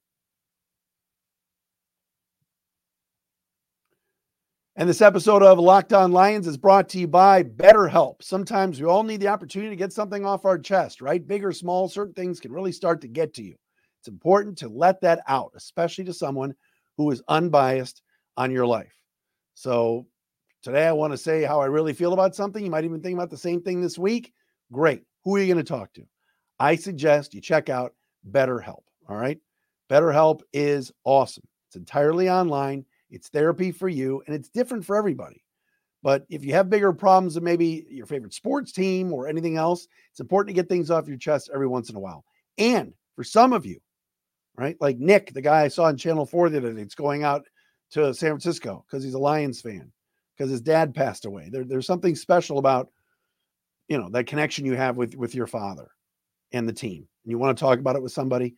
And 4.77 4.87
this 4.87 5.01
episode 5.01 5.43
of 5.43 5.59
Locked 5.59 5.91
On 5.91 6.13
Lions 6.13 6.47
is 6.47 6.55
brought 6.55 6.87
to 6.89 6.99
you 6.99 7.05
by 7.05 7.43
BetterHelp. 7.43 8.23
Sometimes 8.23 8.79
we 8.79 8.87
all 8.87 9.03
need 9.03 9.19
the 9.19 9.27
opportunity 9.27 9.69
to 9.69 9.75
get 9.75 9.91
something 9.91 10.25
off 10.25 10.45
our 10.45 10.57
chest, 10.57 11.01
right? 11.01 11.27
Big 11.27 11.43
or 11.43 11.51
small, 11.51 11.89
certain 11.89 12.13
things 12.13 12.39
can 12.39 12.53
really 12.53 12.71
start 12.71 13.01
to 13.01 13.09
get 13.09 13.33
to 13.33 13.43
you. 13.43 13.55
It's 13.99 14.07
important 14.07 14.57
to 14.59 14.69
let 14.69 15.01
that 15.01 15.23
out, 15.27 15.51
especially 15.57 16.05
to 16.05 16.13
someone 16.13 16.55
who 16.95 17.11
is 17.11 17.21
unbiased 17.27 18.01
on 18.37 18.49
your 18.49 18.65
life. 18.65 18.95
So 19.55 20.07
today 20.63 20.87
I 20.87 20.93
want 20.93 21.11
to 21.11 21.17
say 21.17 21.43
how 21.43 21.59
I 21.59 21.65
really 21.65 21.93
feel 21.93 22.13
about 22.13 22.33
something. 22.33 22.63
You 22.63 22.71
might 22.71 22.85
even 22.85 23.01
think 23.01 23.15
about 23.15 23.29
the 23.29 23.37
same 23.37 23.61
thing 23.61 23.81
this 23.81 23.97
week. 23.97 24.31
Great. 24.71 25.03
who 25.25 25.35
are 25.35 25.39
you 25.39 25.53
going 25.53 25.57
to 25.57 25.69
talk 25.69 25.91
to? 25.95 26.03
I 26.59 26.77
suggest 26.77 27.33
you 27.33 27.41
check 27.41 27.67
out 27.67 27.93
BetterHelp. 28.31 28.83
All 29.09 29.17
right. 29.17 29.37
BetterHelp 29.89 30.43
is 30.53 30.93
awesome. 31.03 31.43
It's 31.67 31.75
entirely 31.75 32.29
online, 32.29 32.85
it's 33.11 33.29
therapy 33.29 33.71
for 33.71 33.89
you, 33.89 34.23
and 34.25 34.35
it's 34.35 34.49
different 34.49 34.85
for 34.85 34.95
everybody. 34.95 35.43
But 36.03 36.25
if 36.29 36.43
you 36.43 36.53
have 36.53 36.69
bigger 36.69 36.93
problems 36.93 37.35
than 37.35 37.43
maybe 37.43 37.85
your 37.89 38.07
favorite 38.07 38.33
sports 38.33 38.71
team 38.71 39.13
or 39.13 39.27
anything 39.27 39.57
else, 39.57 39.87
it's 40.09 40.19
important 40.19 40.55
to 40.55 40.59
get 40.59 40.67
things 40.67 40.89
off 40.89 41.07
your 41.07 41.17
chest 41.17 41.51
every 41.53 41.67
once 41.67 41.89
in 41.89 41.95
a 41.95 41.99
while. 41.99 42.25
And 42.57 42.93
for 43.15 43.23
some 43.23 43.53
of 43.53 43.65
you, 43.65 43.79
right, 44.55 44.75
like 44.81 44.97
Nick, 44.97 45.33
the 45.33 45.41
guy 45.41 45.61
I 45.61 45.67
saw 45.67 45.83
on 45.83 45.97
Channel 45.97 46.25
4 46.25 46.49
the 46.49 46.57
other 46.57 46.73
day, 46.73 46.81
it's 46.81 46.95
going 46.95 47.23
out 47.23 47.45
to 47.91 48.13
San 48.13 48.31
Francisco 48.31 48.83
because 48.87 49.03
he's 49.03 49.13
a 49.13 49.19
Lions 49.19 49.61
fan, 49.61 49.91
because 50.35 50.49
his 50.49 50.61
dad 50.61 50.95
passed 50.95 51.25
away. 51.25 51.49
There, 51.51 51.65
there's 51.65 51.85
something 51.85 52.15
special 52.15 52.57
about, 52.57 52.89
you 53.87 53.97
know, 53.97 54.09
that 54.09 54.27
connection 54.27 54.65
you 54.65 54.75
have 54.75 54.97
with 54.97 55.15
with 55.15 55.35
your 55.35 55.47
father 55.47 55.89
and 56.51 56.67
the 56.67 56.73
team. 56.73 57.07
And 57.23 57.31
you 57.31 57.37
want 57.37 57.55
to 57.55 57.61
talk 57.61 57.77
about 57.77 57.95
it 57.95 58.01
with 58.01 58.11
somebody, 58.11 58.55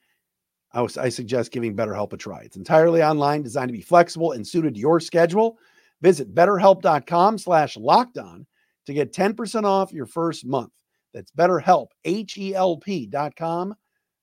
I, 0.73 0.81
was, 0.81 0.97
I 0.97 1.09
suggest 1.09 1.51
giving 1.51 1.75
BetterHelp 1.75 2.13
a 2.13 2.17
try. 2.17 2.41
It's 2.41 2.57
entirely 2.57 3.03
online, 3.03 3.43
designed 3.43 3.69
to 3.69 3.73
be 3.73 3.81
flexible 3.81 4.31
and 4.31 4.45
suited 4.45 4.73
to 4.73 4.79
your 4.79 4.99
schedule. 4.99 5.57
Visit 6.01 6.33
betterhelp.com 6.33 7.37
slash 7.37 7.77
locked 7.77 8.17
on 8.17 8.45
to 8.85 8.93
get 8.93 9.13
10% 9.13 9.63
off 9.63 9.93
your 9.93 10.05
first 10.05 10.45
month. 10.45 10.71
That's 11.13 11.31
betterhelp, 11.31 11.87
H-E-L-P 12.05 13.05
dot 13.07 13.35
com 13.35 13.75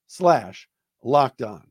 slash 0.09 0.69
locked 1.03 1.43
on. 1.43 1.67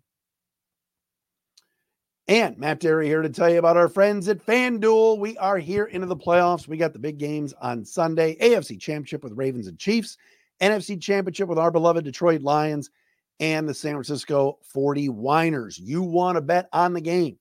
And 2.30 2.58
Matt 2.60 2.80
Dery 2.80 3.06
here 3.06 3.24
to 3.24 3.30
tell 3.30 3.50
you 3.50 3.58
about 3.58 3.76
our 3.76 3.90
friends 3.90 4.28
at 4.28 4.46
FanDuel. 4.46 5.18
We 5.18 5.36
are 5.40 5.58
here 5.58 5.86
into 5.86 6.06
the 6.06 6.16
playoffs. 6.16 6.68
We 6.68 6.78
got 6.78 6.94
the 6.94 7.00
big 7.00 7.18
games 7.18 7.54
on 7.60 7.84
Sunday 7.84 8.38
AFC 8.40 8.80
Championship 8.80 9.24
with 9.24 9.34
Ravens 9.34 9.66
and 9.66 9.80
Chiefs, 9.80 10.16
NFC 10.62 11.02
Championship 11.02 11.50
with 11.50 11.58
our 11.58 11.72
beloved 11.72 12.06
Detroit 12.06 12.42
Lions, 12.42 12.92
and 13.40 13.68
the 13.68 13.74
San 13.74 13.94
Francisco 13.94 14.60
49ers. 14.76 15.80
You 15.80 16.02
want 16.02 16.36
to 16.36 16.42
bet 16.42 16.68
on 16.74 16.94
the 16.94 17.02
game 17.02 17.38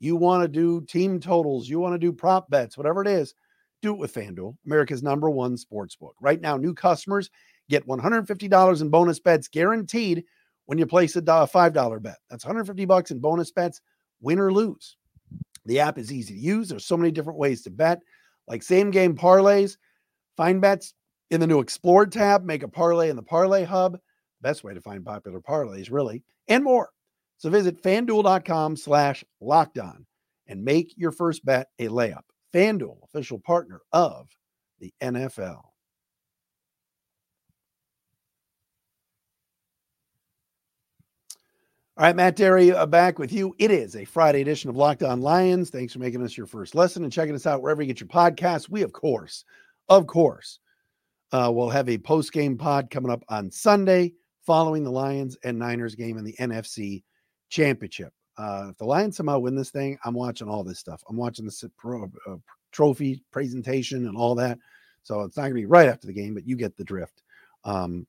you 0.00 0.16
want 0.16 0.42
to 0.42 0.48
do 0.48 0.80
team 0.80 1.20
totals, 1.20 1.68
you 1.68 1.78
want 1.78 1.94
to 1.94 1.98
do 1.98 2.12
prop 2.12 2.50
bets, 2.50 2.76
whatever 2.76 3.02
it 3.02 3.08
is, 3.08 3.34
do 3.82 3.92
it 3.92 3.98
with 3.98 4.12
FanDuel, 4.12 4.56
America's 4.66 5.02
number 5.02 5.30
one 5.30 5.56
sports 5.56 5.94
book. 5.94 6.16
Right 6.20 6.40
now, 6.40 6.56
new 6.56 6.74
customers 6.74 7.30
get 7.68 7.86
$150 7.86 8.80
in 8.80 8.88
bonus 8.88 9.20
bets 9.20 9.46
guaranteed 9.46 10.24
when 10.66 10.78
you 10.78 10.86
place 10.86 11.16
a 11.16 11.22
$5 11.22 12.02
bet. 12.02 12.16
That's 12.30 12.44
150 12.44 12.84
bucks 12.86 13.10
in 13.10 13.20
bonus 13.20 13.50
bets, 13.52 13.82
win 14.20 14.40
or 14.40 14.52
lose. 14.52 14.96
The 15.66 15.80
app 15.80 15.98
is 15.98 16.10
easy 16.10 16.34
to 16.34 16.40
use. 16.40 16.70
There's 16.70 16.86
so 16.86 16.96
many 16.96 17.10
different 17.10 17.38
ways 17.38 17.62
to 17.62 17.70
bet, 17.70 18.00
like 18.48 18.62
same 18.62 18.90
game 18.90 19.14
parlays, 19.14 19.76
find 20.36 20.60
bets 20.60 20.94
in 21.30 21.40
the 21.40 21.46
new 21.46 21.60
Explore 21.60 22.06
tab, 22.06 22.42
make 22.44 22.62
a 22.62 22.68
parlay 22.68 23.10
in 23.10 23.16
the 23.16 23.22
Parlay 23.22 23.64
Hub. 23.64 23.98
Best 24.42 24.64
way 24.64 24.74
to 24.74 24.80
find 24.80 25.04
popular 25.04 25.40
parlays, 25.40 25.90
really, 25.90 26.22
and 26.48 26.64
more. 26.64 26.90
So 27.38 27.50
visit 27.50 27.82
fanduel.com 27.82 28.76
slash 28.76 29.24
locked 29.40 29.78
on 29.78 30.06
and 30.46 30.64
make 30.64 30.94
your 30.96 31.12
first 31.12 31.44
bet 31.44 31.68
a 31.78 31.88
layup. 31.88 32.22
FanDuel, 32.52 32.98
official 33.04 33.38
partner 33.38 33.80
of 33.92 34.28
the 34.80 34.92
NFL. 35.02 35.62
All 41.96 42.06
right, 42.06 42.16
Matt 42.16 42.36
Dery, 42.36 42.74
uh, 42.74 42.86
back 42.86 43.18
with 43.18 43.30
you. 43.30 43.54
It 43.58 43.70
is 43.70 43.94
a 43.94 44.06
Friday 44.06 44.40
edition 44.40 44.70
of 44.70 44.76
Locked 44.76 45.02
On 45.02 45.20
Lions. 45.20 45.68
Thanks 45.68 45.92
for 45.92 45.98
making 45.98 46.22
us 46.22 46.34
your 46.34 46.46
first 46.46 46.74
lesson 46.74 47.04
and 47.04 47.12
checking 47.12 47.34
us 47.34 47.46
out 47.46 47.60
wherever 47.60 47.82
you 47.82 47.88
get 47.88 48.00
your 48.00 48.08
podcasts. 48.08 48.70
We, 48.70 48.80
of 48.82 48.92
course, 48.92 49.44
of 49.90 50.06
course, 50.06 50.60
uh, 51.32 51.52
will 51.54 51.68
have 51.68 51.90
a 51.90 51.98
post 51.98 52.32
game 52.32 52.56
pod 52.56 52.90
coming 52.90 53.10
up 53.10 53.22
on 53.28 53.50
Sunday 53.50 54.14
following 54.44 54.84
the 54.84 54.90
Lions 54.90 55.36
and 55.44 55.58
Niners 55.58 55.94
game 55.94 56.18
in 56.18 56.24
the 56.24 56.36
NFC 56.40 57.02
championship. 57.48 58.12
Uh, 58.36 58.68
if 58.70 58.78
the 58.78 58.84
Lions 58.84 59.16
somehow 59.16 59.38
win 59.38 59.54
this 59.54 59.70
thing, 59.70 59.98
I'm 60.04 60.14
watching 60.14 60.48
all 60.48 60.64
this 60.64 60.78
stuff. 60.78 61.02
I'm 61.08 61.16
watching 61.16 61.44
the 61.44 61.70
pro, 61.76 62.04
uh, 62.26 62.36
trophy 62.72 63.22
presentation 63.30 64.06
and 64.06 64.16
all 64.16 64.34
that. 64.36 64.58
So 65.02 65.22
it's 65.22 65.36
not 65.36 65.42
going 65.42 65.54
to 65.54 65.60
be 65.60 65.66
right 65.66 65.88
after 65.88 66.06
the 66.06 66.12
game, 66.12 66.34
but 66.34 66.46
you 66.46 66.56
get 66.56 66.76
the 66.76 66.84
drift 66.84 67.22
um, 67.64 68.06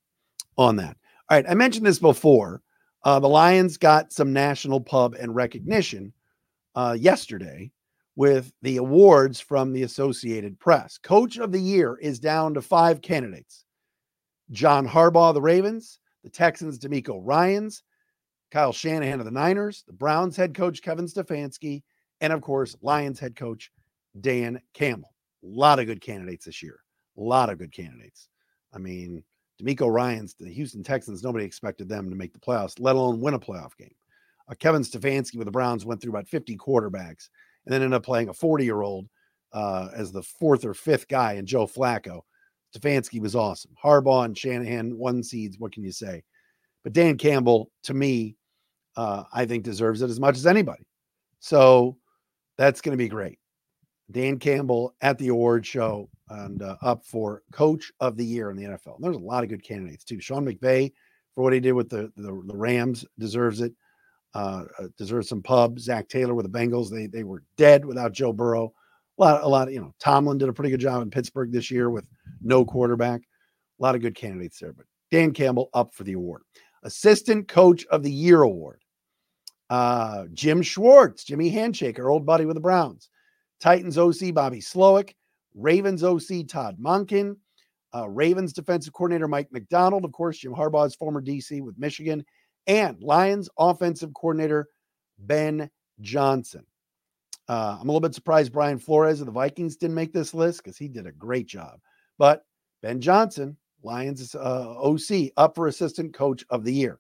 on 0.57 0.75
that. 0.77 0.97
All 1.29 1.37
right. 1.37 1.45
I 1.49 1.53
mentioned 1.53 1.85
this 1.85 1.99
before. 1.99 2.61
Uh, 3.03 3.19
the 3.19 3.27
Lions 3.27 3.77
got 3.77 4.13
some 4.13 4.31
national 4.31 4.79
pub 4.79 5.15
and 5.19 5.35
recognition 5.35 6.13
uh, 6.75 6.95
yesterday 6.99 7.71
with 8.15 8.53
the 8.61 8.77
awards 8.77 9.39
from 9.39 9.73
the 9.73 9.83
Associated 9.83 10.59
Press. 10.59 10.97
Coach 10.97 11.37
of 11.37 11.51
the 11.51 11.59
Year 11.59 11.97
is 12.01 12.19
down 12.19 12.53
to 12.53 12.61
five 12.61 13.01
candidates 13.01 13.65
John 14.51 14.87
Harbaugh, 14.87 15.33
the 15.33 15.41
Ravens, 15.41 15.99
the 16.23 16.29
Texans, 16.29 16.79
DeMeco 16.79 17.19
Ryans, 17.23 17.83
Kyle 18.51 18.73
Shanahan 18.73 19.19
of 19.19 19.25
the 19.25 19.31
Niners, 19.31 19.83
the 19.87 19.93
Browns 19.93 20.35
head 20.35 20.53
coach 20.53 20.81
Kevin 20.81 21.05
Stefanski, 21.05 21.83
and 22.19 22.33
of 22.33 22.41
course, 22.41 22.75
Lions 22.81 23.19
head 23.19 23.35
coach 23.35 23.71
Dan 24.19 24.61
Campbell. 24.73 25.13
A 25.43 25.47
lot 25.47 25.79
of 25.79 25.87
good 25.87 26.01
candidates 26.01 26.45
this 26.45 26.61
year. 26.61 26.79
A 27.17 27.21
lot 27.21 27.49
of 27.49 27.57
good 27.57 27.71
candidates. 27.71 28.27
I 28.73 28.77
mean, 28.77 29.23
DeMeco 29.61 29.91
Ryans, 29.91 30.35
the 30.39 30.49
Houston 30.49 30.83
Texans, 30.83 31.23
nobody 31.23 31.45
expected 31.45 31.87
them 31.87 32.09
to 32.09 32.15
make 32.15 32.33
the 32.33 32.39
playoffs, 32.39 32.79
let 32.79 32.95
alone 32.95 33.21
win 33.21 33.33
a 33.33 33.39
playoff 33.39 33.75
game. 33.77 33.93
Uh, 34.49 34.55
Kevin 34.55 34.81
Stefanski 34.81 35.37
with 35.37 35.45
the 35.45 35.51
Browns 35.51 35.85
went 35.85 36.01
through 36.01 36.11
about 36.11 36.27
50 36.27 36.57
quarterbacks 36.57 37.29
and 37.65 37.73
then 37.73 37.81
ended 37.81 37.93
up 37.93 38.03
playing 38.03 38.29
a 38.29 38.33
40 38.33 38.63
year 38.63 38.81
old 38.81 39.07
uh, 39.53 39.89
as 39.95 40.11
the 40.11 40.23
fourth 40.23 40.65
or 40.65 40.73
fifth 40.73 41.07
guy 41.07 41.33
in 41.33 41.45
Joe 41.45 41.67
Flacco. 41.67 42.21
Stefanski 42.75 43.19
was 43.19 43.35
awesome. 43.35 43.71
Harbaugh 43.83 44.25
and 44.25 44.37
Shanahan, 44.37 44.97
one 44.97 45.23
seeds. 45.23 45.59
What 45.59 45.73
can 45.73 45.83
you 45.83 45.91
say? 45.91 46.23
But 46.83 46.93
Dan 46.93 47.17
Campbell, 47.17 47.71
to 47.83 47.93
me, 47.93 48.35
uh, 48.95 49.23
I 49.33 49.45
think 49.45 49.63
deserves 49.63 50.01
it 50.01 50.09
as 50.09 50.19
much 50.19 50.35
as 50.35 50.47
anybody. 50.47 50.83
So 51.39 51.97
that's 52.57 52.81
going 52.81 52.93
to 52.93 53.03
be 53.03 53.09
great. 53.09 53.39
Dan 54.11 54.39
Campbell 54.39 54.93
at 55.01 55.17
the 55.17 55.29
award 55.29 55.65
show 55.65 56.09
and 56.29 56.61
uh, 56.61 56.77
up 56.81 57.05
for 57.05 57.43
coach 57.51 57.91
of 57.99 58.17
the 58.17 58.25
year 58.25 58.51
in 58.51 58.57
the 58.57 58.63
NFL. 58.63 58.95
And 58.95 59.03
there's 59.03 59.15
a 59.15 59.19
lot 59.19 59.43
of 59.43 59.49
good 59.49 59.63
candidates 59.63 60.03
too. 60.03 60.19
Sean 60.19 60.45
McVay 60.45 60.91
for 61.33 61.43
what 61.43 61.53
he 61.53 61.59
did 61.59 61.73
with 61.73 61.89
the, 61.89 62.11
the, 62.15 62.41
the 62.45 62.55
Rams 62.55 63.05
deserves 63.19 63.61
it. 63.61 63.73
Uh, 64.33 64.63
uh, 64.79 64.87
deserves 64.97 65.27
some 65.27 65.43
pub. 65.43 65.77
Zach 65.77 66.07
Taylor 66.07 66.33
with 66.33 66.49
the 66.49 66.57
Bengals. 66.57 66.89
They 66.89 67.05
they 67.05 67.25
were 67.25 67.43
dead 67.57 67.83
without 67.83 68.13
Joe 68.13 68.31
Burrow. 68.31 68.73
A 69.21 69.23
lot, 69.23 69.43
a 69.43 69.47
lot 69.47 69.67
of, 69.67 69.73
you 69.75 69.79
know, 69.79 69.93
Tomlin 69.99 70.39
did 70.39 70.49
a 70.49 70.53
pretty 70.53 70.71
good 70.71 70.79
job 70.79 71.03
in 71.03 71.11
Pittsburgh 71.11 71.51
this 71.51 71.69
year 71.69 71.91
with 71.91 72.05
no 72.41 72.65
quarterback. 72.65 73.21
A 73.79 73.83
lot 73.83 73.93
of 73.93 74.01
good 74.01 74.15
candidates 74.15 74.57
there, 74.57 74.73
but 74.73 74.87
Dan 75.11 75.31
Campbell 75.31 75.69
up 75.75 75.93
for 75.93 76.03
the 76.03 76.13
award. 76.13 76.41
Assistant 76.83 77.47
Coach 77.47 77.85
of 77.91 78.01
the 78.01 78.11
Year 78.11 78.41
award. 78.41 78.81
Uh, 79.69 80.25
Jim 80.33 80.63
Schwartz, 80.63 81.23
Jimmy 81.23 81.49
Handshake, 81.49 81.99
our 81.99 82.09
old 82.09 82.25
buddy 82.25 82.45
with 82.45 82.55
the 82.55 82.61
Browns. 82.61 83.09
Titans 83.59 83.95
OC 83.95 84.33
Bobby 84.33 84.59
Slowik, 84.59 85.13
Ravens 85.53 86.03
OC 86.03 86.47
Todd 86.47 86.77
Monken, 86.81 87.35
uh, 87.93 88.09
Ravens 88.09 88.53
defensive 88.53 88.93
coordinator 88.93 89.27
Mike 89.27 89.51
Macdonald, 89.51 90.03
of 90.03 90.11
course, 90.13 90.39
Jim 90.39 90.53
Harbaugh's 90.53 90.95
former 90.95 91.21
DC 91.21 91.61
with 91.61 91.77
Michigan, 91.77 92.25
and 92.65 93.01
Lions 93.03 93.49
offensive 93.59 94.15
coordinator 94.15 94.67
Ben 95.19 95.69
Johnson. 96.01 96.65
Uh, 97.51 97.75
I'm 97.77 97.89
a 97.89 97.91
little 97.91 97.99
bit 97.99 98.15
surprised 98.15 98.53
Brian 98.53 98.79
Flores 98.79 99.19
of 99.19 99.25
the 99.25 99.33
Vikings 99.33 99.75
didn't 99.75 99.95
make 99.95 100.13
this 100.13 100.33
list 100.33 100.63
because 100.63 100.77
he 100.77 100.87
did 100.87 101.05
a 101.05 101.11
great 101.11 101.47
job. 101.47 101.81
But 102.17 102.45
Ben 102.81 103.01
Johnson, 103.01 103.57
Lions 103.83 104.33
uh, 104.33 104.73
OC, 104.79 105.33
up 105.35 105.55
for 105.55 105.67
assistant 105.67 106.13
coach 106.13 106.45
of 106.49 106.63
the 106.63 106.73
year. 106.73 106.97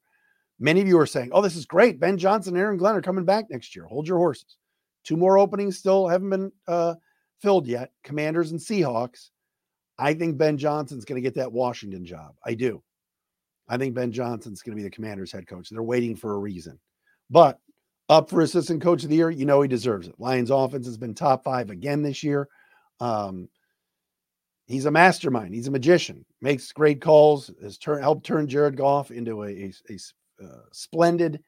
Many 0.59 0.81
of 0.81 0.89
you 0.89 0.99
are 0.99 1.05
saying, 1.05 1.29
oh, 1.31 1.41
this 1.41 1.55
is 1.55 1.65
great. 1.65 2.01
Ben 2.01 2.17
Johnson, 2.17 2.53
and 2.53 2.61
Aaron 2.61 2.75
Glenn 2.75 2.97
are 2.97 3.01
coming 3.01 3.23
back 3.23 3.45
next 3.49 3.77
year. 3.77 3.85
Hold 3.85 4.09
your 4.09 4.17
horses. 4.17 4.57
Two 5.05 5.15
more 5.15 5.37
openings 5.37 5.77
still 5.77 6.05
haven't 6.05 6.29
been 6.29 6.51
uh, 6.67 6.95
filled 7.39 7.65
yet 7.65 7.93
Commanders 8.03 8.51
and 8.51 8.59
Seahawks. 8.59 9.29
I 9.97 10.13
think 10.13 10.37
Ben 10.37 10.57
Johnson's 10.57 11.05
going 11.05 11.15
to 11.15 11.25
get 11.25 11.35
that 11.35 11.53
Washington 11.53 12.03
job. 12.03 12.35
I 12.45 12.55
do. 12.55 12.83
I 13.69 13.77
think 13.77 13.95
Ben 13.95 14.11
Johnson's 14.11 14.61
going 14.63 14.75
to 14.75 14.81
be 14.81 14.83
the 14.83 14.93
Commanders 14.93 15.31
head 15.31 15.47
coach. 15.47 15.69
They're 15.69 15.81
waiting 15.81 16.17
for 16.17 16.33
a 16.33 16.39
reason. 16.39 16.77
But 17.29 17.57
up 18.11 18.29
for 18.29 18.41
assistant 18.41 18.81
coach 18.81 19.03
of 19.03 19.09
the 19.09 19.15
year, 19.15 19.29
you 19.29 19.45
know 19.45 19.61
he 19.61 19.69
deserves 19.69 20.05
it. 20.05 20.19
Lions 20.19 20.51
offense 20.51 20.85
has 20.85 20.97
been 20.97 21.15
top 21.15 21.45
five 21.45 21.69
again 21.69 22.01
this 22.01 22.21
year. 22.23 22.49
Um, 22.99 23.47
he's 24.67 24.85
a 24.85 24.91
mastermind. 24.91 25.55
He's 25.55 25.69
a 25.69 25.71
magician. 25.71 26.25
Makes 26.41 26.73
great 26.73 26.99
calls. 26.99 27.49
Has 27.63 27.77
turn, 27.77 28.01
helped 28.01 28.25
turn 28.25 28.49
Jared 28.49 28.75
Goff 28.75 29.11
into 29.11 29.43
a, 29.43 29.47
a, 29.47 29.73
a 29.89 30.45
uh, 30.45 30.61
splendid 30.73 31.41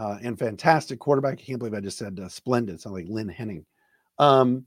uh, 0.00 0.18
and 0.22 0.36
fantastic 0.36 0.98
quarterback. 0.98 1.34
I 1.34 1.42
can't 1.44 1.60
believe 1.60 1.72
I 1.74 1.80
just 1.80 1.98
said 1.98 2.18
uh, 2.18 2.28
splendid. 2.28 2.84
Not 2.84 2.92
like 2.92 3.06
Lynn 3.08 3.28
Henning. 3.28 3.64
Um, 4.18 4.66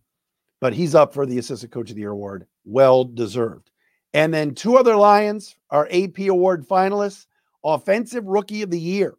but 0.61 0.73
he's 0.73 0.95
up 0.95 1.13
for 1.13 1.25
the 1.25 1.37
Assistant 1.37 1.73
Coach 1.73 1.89
of 1.89 1.97
the 1.97 2.01
Year 2.01 2.11
award. 2.11 2.47
Well 2.63 3.03
deserved. 3.03 3.71
And 4.13 4.33
then 4.33 4.55
two 4.55 4.77
other 4.77 4.95
Lions 4.95 5.57
are 5.69 5.89
AP 5.91 6.19
award 6.29 6.65
finalists, 6.65 7.25
Offensive 7.63 8.25
Rookie 8.25 8.61
of 8.61 8.71
the 8.71 8.79
Year. 8.79 9.15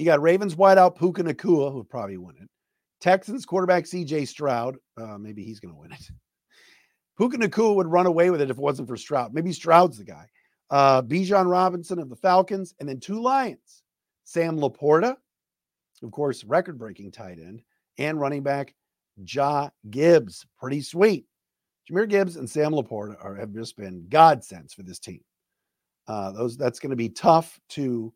You 0.00 0.06
got 0.06 0.22
Ravens 0.22 0.54
wideout 0.54 0.96
Puka 0.96 1.22
Nacua, 1.22 1.70
who 1.70 1.84
probably 1.84 2.16
win 2.16 2.34
it. 2.40 2.48
Texans 3.02 3.44
quarterback 3.44 3.84
CJ 3.84 4.26
Stroud. 4.26 4.78
Uh, 4.96 5.18
maybe 5.18 5.44
he's 5.44 5.60
going 5.60 5.74
to 5.74 5.78
win 5.78 5.92
it. 5.92 6.00
Puka 7.18 7.36
Nacua 7.36 7.74
would 7.74 7.86
run 7.86 8.06
away 8.06 8.30
with 8.30 8.40
it 8.40 8.50
if 8.50 8.56
it 8.56 8.62
wasn't 8.62 8.88
for 8.88 8.96
Stroud. 8.96 9.34
Maybe 9.34 9.52
Stroud's 9.52 9.98
the 9.98 10.04
guy. 10.04 10.24
Uh, 10.70 11.02
Bijan 11.02 11.50
Robinson 11.50 11.98
of 11.98 12.08
the 12.08 12.16
Falcons, 12.16 12.74
and 12.80 12.88
then 12.88 12.98
two 12.98 13.20
Lions. 13.20 13.82
Sam 14.24 14.58
LaPorta, 14.58 15.16
of 16.02 16.10
course, 16.12 16.44
record 16.44 16.78
breaking 16.78 17.12
tight 17.12 17.38
end, 17.38 17.60
and 17.98 18.18
running 18.18 18.42
back 18.42 18.74
Ja 19.18 19.68
Gibbs. 19.90 20.46
Pretty 20.58 20.80
sweet. 20.80 21.26
Jahmyr 21.90 22.08
Gibbs 22.08 22.36
and 22.36 22.48
Sam 22.48 22.72
LaPorta 22.72 23.22
are, 23.22 23.34
have 23.34 23.52
just 23.52 23.76
been 23.76 24.06
godsends 24.08 24.72
for 24.72 24.82
this 24.82 24.98
team. 24.98 25.20
Uh, 26.08 26.32
those 26.32 26.56
that's 26.56 26.78
going 26.78 26.88
to 26.88 26.96
be 26.96 27.10
tough 27.10 27.60
to 27.70 28.14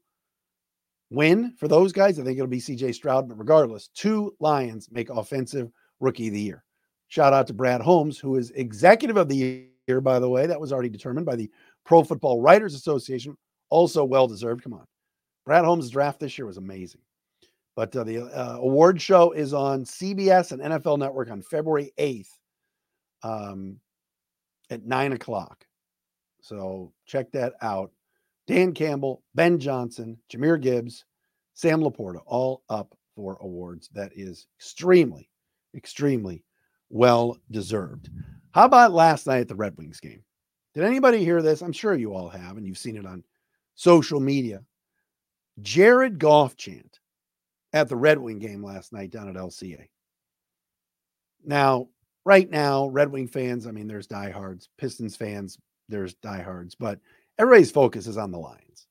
win 1.10 1.54
for 1.56 1.68
those 1.68 1.92
guys. 1.92 2.18
I 2.18 2.24
think 2.24 2.38
it'll 2.38 2.48
be 2.48 2.60
CJ 2.60 2.94
Stroud, 2.94 3.28
but 3.28 3.38
regardless, 3.38 3.88
two 3.88 4.34
Lions 4.40 4.88
make 4.90 5.10
offensive 5.10 5.70
rookie 6.00 6.28
of 6.28 6.34
the 6.34 6.40
year. 6.40 6.64
Shout 7.08 7.32
out 7.32 7.46
to 7.46 7.52
Brad 7.52 7.80
Holmes, 7.80 8.18
who 8.18 8.36
is 8.36 8.50
executive 8.52 9.16
of 9.16 9.28
the 9.28 9.68
year, 9.86 10.00
by 10.00 10.18
the 10.18 10.28
way. 10.28 10.46
That 10.46 10.60
was 10.60 10.72
already 10.72 10.88
determined 10.88 11.26
by 11.26 11.36
the 11.36 11.50
Pro 11.84 12.02
Football 12.02 12.40
Writers 12.40 12.74
Association. 12.74 13.36
Also 13.70 14.04
well 14.04 14.26
deserved. 14.26 14.62
Come 14.62 14.74
on. 14.74 14.86
Brad 15.44 15.64
Holmes' 15.64 15.90
draft 15.90 16.20
this 16.20 16.38
year 16.38 16.46
was 16.46 16.56
amazing. 16.56 17.02
But 17.76 17.94
uh, 17.96 18.04
the 18.04 18.22
uh, 18.22 18.58
award 18.58 19.00
show 19.00 19.32
is 19.32 19.52
on 19.52 19.84
CBS 19.84 20.52
and 20.52 20.62
NFL 20.62 20.98
Network 20.98 21.30
on 21.30 21.42
February 21.42 21.92
8th 21.98 22.28
um, 23.22 23.80
at 24.70 24.84
nine 24.84 25.12
o'clock. 25.12 25.66
So 26.40 26.92
check 27.06 27.32
that 27.32 27.54
out. 27.62 27.90
Dan 28.46 28.72
Campbell, 28.72 29.22
Ben 29.34 29.58
Johnson, 29.58 30.18
Jahmyr 30.30 30.60
Gibbs, 30.60 31.04
Sam 31.54 31.80
LaPorta, 31.80 32.20
all 32.26 32.62
up 32.68 32.94
for 33.14 33.38
awards. 33.40 33.88
That 33.94 34.12
is 34.14 34.46
extremely, 34.58 35.30
extremely 35.74 36.44
well 36.90 37.38
deserved. 37.50 38.10
How 38.52 38.64
about 38.64 38.92
last 38.92 39.26
night 39.26 39.40
at 39.40 39.48
the 39.48 39.54
Red 39.54 39.76
Wings 39.76 40.00
game? 40.00 40.22
Did 40.74 40.84
anybody 40.84 41.24
hear 41.24 41.40
this? 41.40 41.62
I'm 41.62 41.72
sure 41.72 41.94
you 41.94 42.14
all 42.14 42.28
have, 42.28 42.56
and 42.56 42.66
you've 42.66 42.78
seen 42.78 42.96
it 42.96 43.06
on 43.06 43.24
social 43.74 44.20
media. 44.20 44.62
Jared 45.62 46.18
Goff 46.18 46.56
chant 46.56 46.98
at 47.72 47.88
the 47.88 47.96
Red 47.96 48.18
Wing 48.18 48.38
game 48.38 48.62
last 48.62 48.92
night 48.92 49.10
down 49.10 49.28
at 49.28 49.36
LCA. 49.36 49.88
Now, 51.44 51.88
right 52.24 52.50
now, 52.50 52.88
Red 52.88 53.10
Wing 53.10 53.28
fans, 53.28 53.66
I 53.66 53.70
mean, 53.70 53.86
there's 53.86 54.06
diehards, 54.06 54.68
Pistons 54.78 55.16
fans, 55.16 55.58
there's 55.88 56.14
diehards, 56.14 56.74
but 56.74 56.98
everybody's 57.38 57.70
focus 57.70 58.06
is 58.06 58.16
on 58.16 58.30
the 58.30 58.38
Lions. 58.38 58.86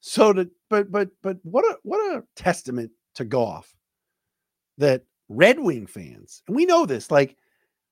So 0.00 0.32
to 0.32 0.50
but 0.70 0.90
but 0.90 1.10
but 1.22 1.38
what 1.42 1.64
a 1.64 1.76
what 1.82 1.98
a 2.16 2.24
testament 2.36 2.90
to 3.14 3.24
Goff 3.24 3.74
that 4.78 5.04
Red 5.28 5.58
Wing 5.58 5.86
fans, 5.86 6.42
and 6.46 6.54
we 6.54 6.66
know 6.66 6.86
this, 6.86 7.10
like 7.10 7.36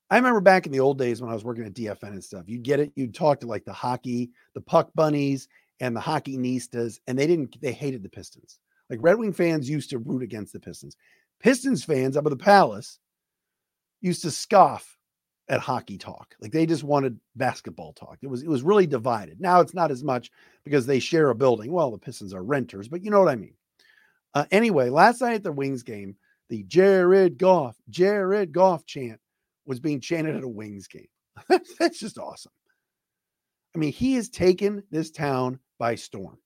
I 0.09 0.17
remember 0.17 0.41
back 0.41 0.65
in 0.65 0.71
the 0.71 0.79
old 0.79 0.97
days 0.97 1.21
when 1.21 1.31
I 1.31 1.33
was 1.33 1.43
working 1.43 1.65
at 1.65 1.73
DFN 1.73 2.09
and 2.09 2.23
stuff, 2.23 2.43
you'd 2.47 2.63
get 2.63 2.79
it, 2.79 2.91
you'd 2.95 3.15
talk 3.15 3.39
to 3.39 3.47
like 3.47 3.65
the 3.65 3.73
hockey, 3.73 4.31
the 4.53 4.61
puck 4.61 4.91
bunnies, 4.93 5.47
and 5.79 5.95
the 5.95 5.99
hockey 5.99 6.37
nistas, 6.37 6.99
and 7.07 7.17
they 7.17 7.27
didn't, 7.27 7.59
they 7.61 7.71
hated 7.71 8.03
the 8.03 8.09
Pistons. 8.09 8.59
Like 8.89 8.99
Red 9.01 9.17
Wing 9.17 9.33
fans 9.33 9.69
used 9.69 9.89
to 9.89 9.97
root 9.97 10.21
against 10.21 10.53
the 10.53 10.59
Pistons. 10.59 10.95
Pistons 11.39 11.83
fans 11.83 12.15
up 12.15 12.25
at 12.25 12.29
the 12.29 12.37
Palace 12.37 12.99
used 14.01 14.21
to 14.21 14.31
scoff 14.31 14.94
at 15.47 15.59
hockey 15.59 15.97
talk. 15.97 16.35
Like 16.39 16.51
they 16.51 16.65
just 16.65 16.83
wanted 16.83 17.19
basketball 17.35 17.93
talk. 17.93 18.17
It 18.21 18.27
was 18.27 18.41
it 18.41 18.49
was 18.49 18.63
really 18.63 18.87
divided. 18.87 19.39
Now 19.39 19.59
it's 19.59 19.73
not 19.73 19.91
as 19.91 20.03
much 20.03 20.31
because 20.63 20.85
they 20.85 20.99
share 20.99 21.29
a 21.29 21.35
building. 21.35 21.71
Well, 21.71 21.91
the 21.91 21.97
Pistons 21.97 22.33
are 22.33 22.43
renters, 22.43 22.87
but 22.87 23.03
you 23.03 23.11
know 23.11 23.19
what 23.19 23.31
I 23.31 23.35
mean. 23.35 23.55
Uh, 24.33 24.45
anyway, 24.51 24.89
last 24.89 25.21
night 25.21 25.35
at 25.35 25.43
the 25.43 25.51
Wings 25.51 25.83
game, 25.83 26.15
the 26.49 26.63
Jared 26.63 27.37
Goff, 27.37 27.75
Jared 27.89 28.51
Goff 28.51 28.85
chant 28.85 29.19
was 29.65 29.79
being 29.79 30.01
chanted 30.01 30.35
at 30.35 30.43
a 30.43 30.47
Wings 30.47 30.87
game. 30.87 31.07
That's 31.79 31.99
just 31.99 32.17
awesome. 32.17 32.51
I 33.73 33.77
mean, 33.77 33.91
he 33.91 34.15
has 34.15 34.29
taken 34.29 34.83
this 34.91 35.11
town 35.11 35.59
by 35.79 35.95
storm. 35.95 36.37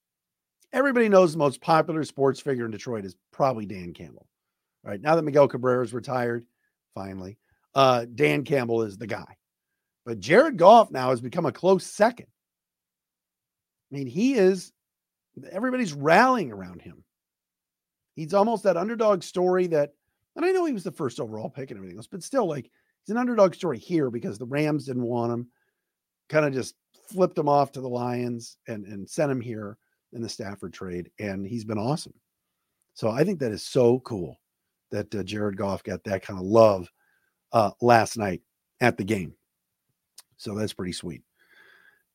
Everybody 0.72 1.08
knows 1.08 1.32
the 1.32 1.38
most 1.38 1.60
popular 1.60 2.04
sports 2.04 2.40
figure 2.40 2.64
in 2.64 2.70
Detroit 2.70 3.04
is 3.04 3.16
probably 3.32 3.66
Dan 3.66 3.92
Campbell. 3.92 4.26
Right 4.82 5.00
now 5.00 5.16
that 5.16 5.22
Miguel 5.22 5.48
Cabrera 5.48 5.84
is 5.84 5.92
retired, 5.92 6.46
finally, 6.94 7.38
uh, 7.74 8.06
Dan 8.14 8.44
Campbell 8.44 8.82
is 8.82 8.98
the 8.98 9.06
guy. 9.06 9.36
But 10.04 10.20
Jared 10.20 10.56
Goff 10.56 10.90
now 10.90 11.10
has 11.10 11.20
become 11.20 11.46
a 11.46 11.52
close 11.52 11.84
second. 11.84 12.26
I 13.92 13.96
mean, 13.96 14.06
he 14.06 14.34
is, 14.34 14.72
everybody's 15.50 15.92
rallying 15.92 16.52
around 16.52 16.82
him. 16.82 17.04
He's 18.14 18.34
almost 18.34 18.64
that 18.64 18.76
underdog 18.76 19.22
story 19.22 19.66
that, 19.68 19.90
and 20.36 20.44
I 20.44 20.52
know 20.52 20.64
he 20.64 20.72
was 20.72 20.84
the 20.84 20.92
first 20.92 21.20
overall 21.20 21.50
pick 21.50 21.70
and 21.70 21.78
everything 21.78 21.98
else, 21.98 22.06
but 22.06 22.22
still, 22.22 22.46
like, 22.46 22.70
he's 23.02 23.10
an 23.10 23.16
underdog 23.16 23.54
story 23.54 23.78
here 23.78 24.10
because 24.10 24.38
the 24.38 24.46
Rams 24.46 24.86
didn't 24.86 25.02
want 25.02 25.32
him, 25.32 25.48
kind 26.28 26.46
of 26.46 26.52
just 26.52 26.74
flipped 27.08 27.38
him 27.38 27.48
off 27.48 27.72
to 27.72 27.80
the 27.80 27.88
Lions 27.88 28.56
and, 28.68 28.84
and 28.86 29.08
sent 29.08 29.32
him 29.32 29.40
here 29.40 29.76
in 30.12 30.22
the 30.22 30.28
Stafford 30.28 30.72
trade. 30.72 31.10
And 31.18 31.46
he's 31.46 31.64
been 31.64 31.78
awesome. 31.78 32.14
So 32.94 33.10
I 33.10 33.24
think 33.24 33.38
that 33.40 33.52
is 33.52 33.62
so 33.62 34.00
cool 34.00 34.40
that 34.90 35.14
uh, 35.14 35.22
Jared 35.22 35.56
Goff 35.56 35.82
got 35.82 36.04
that 36.04 36.22
kind 36.22 36.38
of 36.38 36.44
love 36.44 36.88
uh, 37.52 37.70
last 37.80 38.16
night 38.16 38.42
at 38.80 38.96
the 38.96 39.04
game. 39.04 39.34
So 40.36 40.54
that's 40.54 40.72
pretty 40.72 40.92
sweet. 40.92 41.22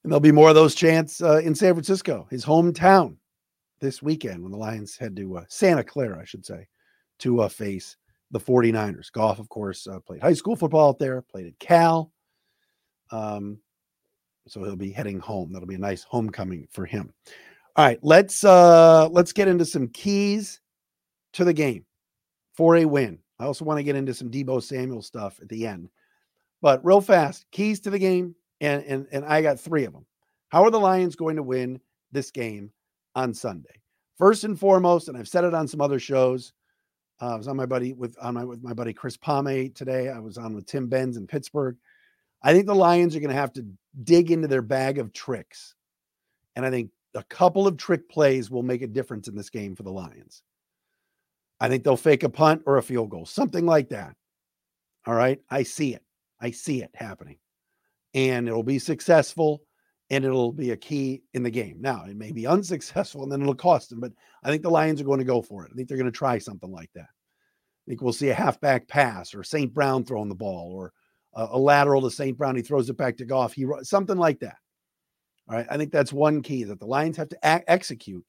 And 0.04 0.12
there'll 0.12 0.20
be 0.20 0.32
more 0.32 0.50
of 0.50 0.56
those 0.56 0.76
chants 0.76 1.22
uh, 1.22 1.38
in 1.38 1.56
San 1.56 1.74
Francisco, 1.74 2.28
his 2.30 2.46
hometown, 2.46 3.18
this 3.82 4.02
weekend 4.02 4.42
when 4.42 4.52
the 4.52 4.58
Lions 4.58 4.98
head 4.98 5.16
to 5.16 5.38
uh, 5.38 5.44
Santa 5.48 5.84
Clara, 5.84 6.20
I 6.20 6.26
should 6.26 6.46
say, 6.46 6.68
to 7.20 7.42
uh, 7.42 7.50
face 7.50 7.98
the 8.32 8.40
49ers. 8.40 9.12
Goff, 9.12 9.40
of 9.40 9.50
course, 9.50 9.88
uh, 9.88 10.00
played 10.00 10.22
high 10.22 10.34
school 10.34 10.56
football 10.56 10.90
out 10.90 11.00
there, 11.00 11.22
played 11.22 11.48
at 11.48 11.60
Cal. 11.60 12.12
Um, 13.12 13.60
so 14.48 14.64
he'll 14.64 14.76
be 14.76 14.92
heading 14.92 15.20
home. 15.20 15.52
That'll 15.52 15.68
be 15.68 15.76
a 15.76 15.80
nice 15.80 16.04
homecoming 16.04 16.68
for 16.72 16.86
him. 16.86 17.14
All 17.76 17.86
right, 17.86 18.00
let's 18.02 18.44
uh 18.44 19.10
let's 19.10 19.34
get 19.34 19.48
into 19.48 19.66
some 19.66 19.90
keys 19.90 20.62
to 21.34 21.44
the 21.44 21.54
game 21.54 21.86
for 22.54 22.78
a 22.78 22.86
win. 22.86 23.20
I 23.40 23.46
also 23.46 23.66
want 23.66 23.78
to 23.80 23.84
get 23.84 23.96
into 23.96 24.14
some 24.14 24.32
Deebo 24.32 24.64
Samuel 24.64 25.02
stuff 25.02 25.40
at 25.42 25.50
the 25.50 25.68
end. 25.68 25.90
But 26.62 26.84
real 26.86 27.02
fast, 27.02 27.46
keys 27.52 27.80
to 27.82 27.90
the 27.90 28.00
game, 28.00 28.36
and 28.62 28.84
and 28.86 29.08
and 29.12 29.26
I 29.26 29.42
got 29.42 29.60
three 29.60 29.86
of 29.86 29.94
them. 29.94 30.06
How 30.50 30.64
are 30.64 30.72
the 30.72 30.80
Lions 30.80 31.16
going 31.16 31.36
to 31.36 31.44
win 31.44 31.80
this 32.12 32.32
game 32.32 32.72
on 33.16 33.34
Sunday? 33.34 33.82
First 34.18 34.46
and 34.46 34.58
foremost, 34.58 35.10
and 35.10 35.18
I've 35.18 35.28
said 35.28 35.44
it 35.44 35.54
on 35.54 35.68
some 35.68 35.82
other 35.82 36.00
shows. 36.00 36.54
Uh, 37.22 37.34
I 37.34 37.36
was 37.36 37.48
on 37.48 37.58
my 37.58 37.66
buddy 37.66 37.94
with 37.94 38.16
on 38.22 38.34
my 38.34 38.46
with 38.46 38.64
my 38.64 38.74
buddy 38.74 38.94
Chris 38.94 39.18
Pomay 39.18 39.74
today. 39.76 40.10
I 40.10 40.20
was 40.20 40.38
on 40.38 40.56
with 40.56 40.66
Tim 40.66 40.88
Benz 40.88 41.18
in 41.18 41.28
Pittsburgh. 41.28 41.78
I 42.42 42.54
think 42.54 42.68
the 42.68 42.76
Lions 42.76 43.16
are 43.16 43.20
going 43.20 43.30
to 43.30 43.36
have 43.36 43.54
to 43.54 43.66
dig 44.04 44.32
into 44.32 44.48
their 44.48 44.62
bag 44.62 44.98
of 44.98 45.12
tricks, 45.14 45.76
and 46.56 46.66
I 46.66 46.70
think 46.70 46.90
a 47.16 47.24
couple 47.24 47.68
of 47.68 47.78
trick 47.78 48.10
plays 48.10 48.50
will 48.50 48.64
make 48.64 48.82
a 48.82 48.88
difference 48.88 49.28
in 49.28 49.36
this 49.36 49.50
game 49.50 49.76
for 49.76 49.84
the 49.84 49.92
Lions. 49.92 50.44
I 51.60 51.70
think 51.70 51.84
they'll 51.84 51.98
fake 51.98 52.24
a 52.24 52.30
punt 52.30 52.64
or 52.66 52.78
a 52.78 52.84
field 52.84 53.10
goal, 53.10 53.26
something 53.26 53.66
like 53.66 53.90
that. 53.90 54.16
All 55.06 55.14
right. 55.14 55.40
I 55.50 55.64
see 55.64 55.94
it. 55.94 56.04
I 56.42 56.52
see 56.52 56.82
it 56.82 56.92
happening. 56.94 57.38
And 58.14 58.48
it'll 58.48 58.64
be 58.64 58.80
successful 58.80 59.62
and 60.10 60.24
it'll 60.24 60.52
be 60.52 60.72
a 60.72 60.78
key 60.78 61.24
in 61.34 61.44
the 61.44 61.50
game. 61.50 61.78
Now, 61.80 62.06
it 62.06 62.16
may 62.16 62.32
be 62.32 62.48
unsuccessful 62.56 63.24
and 63.24 63.32
then 63.32 63.42
it'll 63.42 63.56
cost 63.56 63.90
them, 63.90 64.00
but 64.00 64.12
I 64.44 64.50
think 64.50 64.64
the 64.64 64.70
Lions 64.70 65.02
are 65.02 65.06
going 65.06 65.20
to 65.20 65.26
go 65.26 65.42
for 65.42 65.66
it. 65.66 65.72
I 65.72 65.76
think 65.76 65.88
they're 65.88 65.98
going 65.98 66.12
to 66.12 66.18
try 66.18 66.38
something 66.38 66.72
like 66.72 66.92
that. 66.96 67.08
I 67.08 67.86
think 67.88 68.02
we'll 68.02 68.14
see 68.14 68.30
a 68.30 68.34
halfback 68.34 68.88
pass 68.88 69.36
or 69.36 69.44
St. 69.44 69.74
Brown 69.74 70.04
throwing 70.04 70.30
the 70.30 70.36
ball 70.36 70.72
or 70.74 70.92
a, 71.36 71.50
a 71.52 71.60
lateral 71.60 72.02
to 72.02 72.12
St. 72.12 72.38
Brown. 72.38 72.56
He 72.56 72.64
throws 72.64 72.90
it 72.90 72.98
back 72.98 73.18
to 73.18 73.26
Goff. 73.26 73.54
He 73.54 73.66
something 73.84 74.18
like 74.18 74.40
that. 74.40 74.58
All 75.48 75.56
right. 75.56 75.68
I 75.70 75.78
think 75.78 75.92
that's 75.92 76.12
one 76.12 76.42
key 76.42 76.64
that 76.64 76.80
the 76.80 76.88
Lions 76.88 77.18
have 77.18 77.30
to 77.30 77.38
execute 77.72 78.26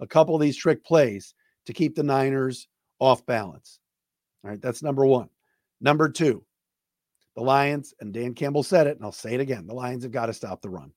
a 0.00 0.06
couple 0.06 0.34
of 0.34 0.42
these 0.42 0.56
trick 0.56 0.84
plays 0.84 1.34
to 1.68 1.74
keep 1.74 1.94
the 1.94 2.02
Niners 2.02 2.66
off 2.98 3.26
balance. 3.26 3.78
All 4.42 4.50
right, 4.50 4.60
that's 4.60 4.82
number 4.82 5.04
one. 5.04 5.28
Number 5.82 6.08
two, 6.08 6.42
the 7.36 7.42
Lions, 7.42 7.92
and 8.00 8.12
Dan 8.12 8.32
Campbell 8.32 8.62
said 8.62 8.86
it, 8.86 8.96
and 8.96 9.04
I'll 9.04 9.12
say 9.12 9.34
it 9.34 9.40
again 9.40 9.66
the 9.66 9.74
Lions 9.74 10.02
have 10.02 10.10
got 10.10 10.26
to 10.26 10.32
stop 10.32 10.62
the 10.62 10.70
run. 10.70 10.92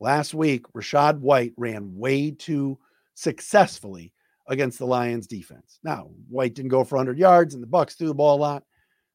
Last 0.00 0.34
week, 0.34 0.70
Rachaad 0.74 1.18
White 1.18 1.54
ran 1.56 1.96
way 1.96 2.30
too 2.30 2.78
successfully 3.14 4.12
against 4.48 4.78
the 4.78 4.86
Lions 4.86 5.26
defense. 5.26 5.78
Now, 5.82 6.10
White 6.28 6.52
didn't 6.52 6.68
go 6.68 6.84
for 6.84 6.96
100 6.96 7.18
yards, 7.18 7.54
and 7.54 7.62
the 7.62 7.66
Bucks 7.66 7.94
threw 7.94 8.08
the 8.08 8.14
ball 8.14 8.36
a 8.36 8.38
lot. 8.38 8.64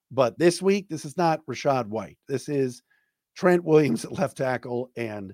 But 0.10 0.40
this 0.40 0.64
week, 0.64 0.90
this 0.90 1.06
is 1.06 1.16
not 1.16 1.46
Rachaad 1.46 1.86
White. 1.90 2.18
This 2.28 2.50
is 2.50 2.82
Trent 3.36 3.64
Williams 3.64 4.04
at 4.04 4.14
left 4.14 4.36
tackle 4.36 4.90
and 4.98 5.32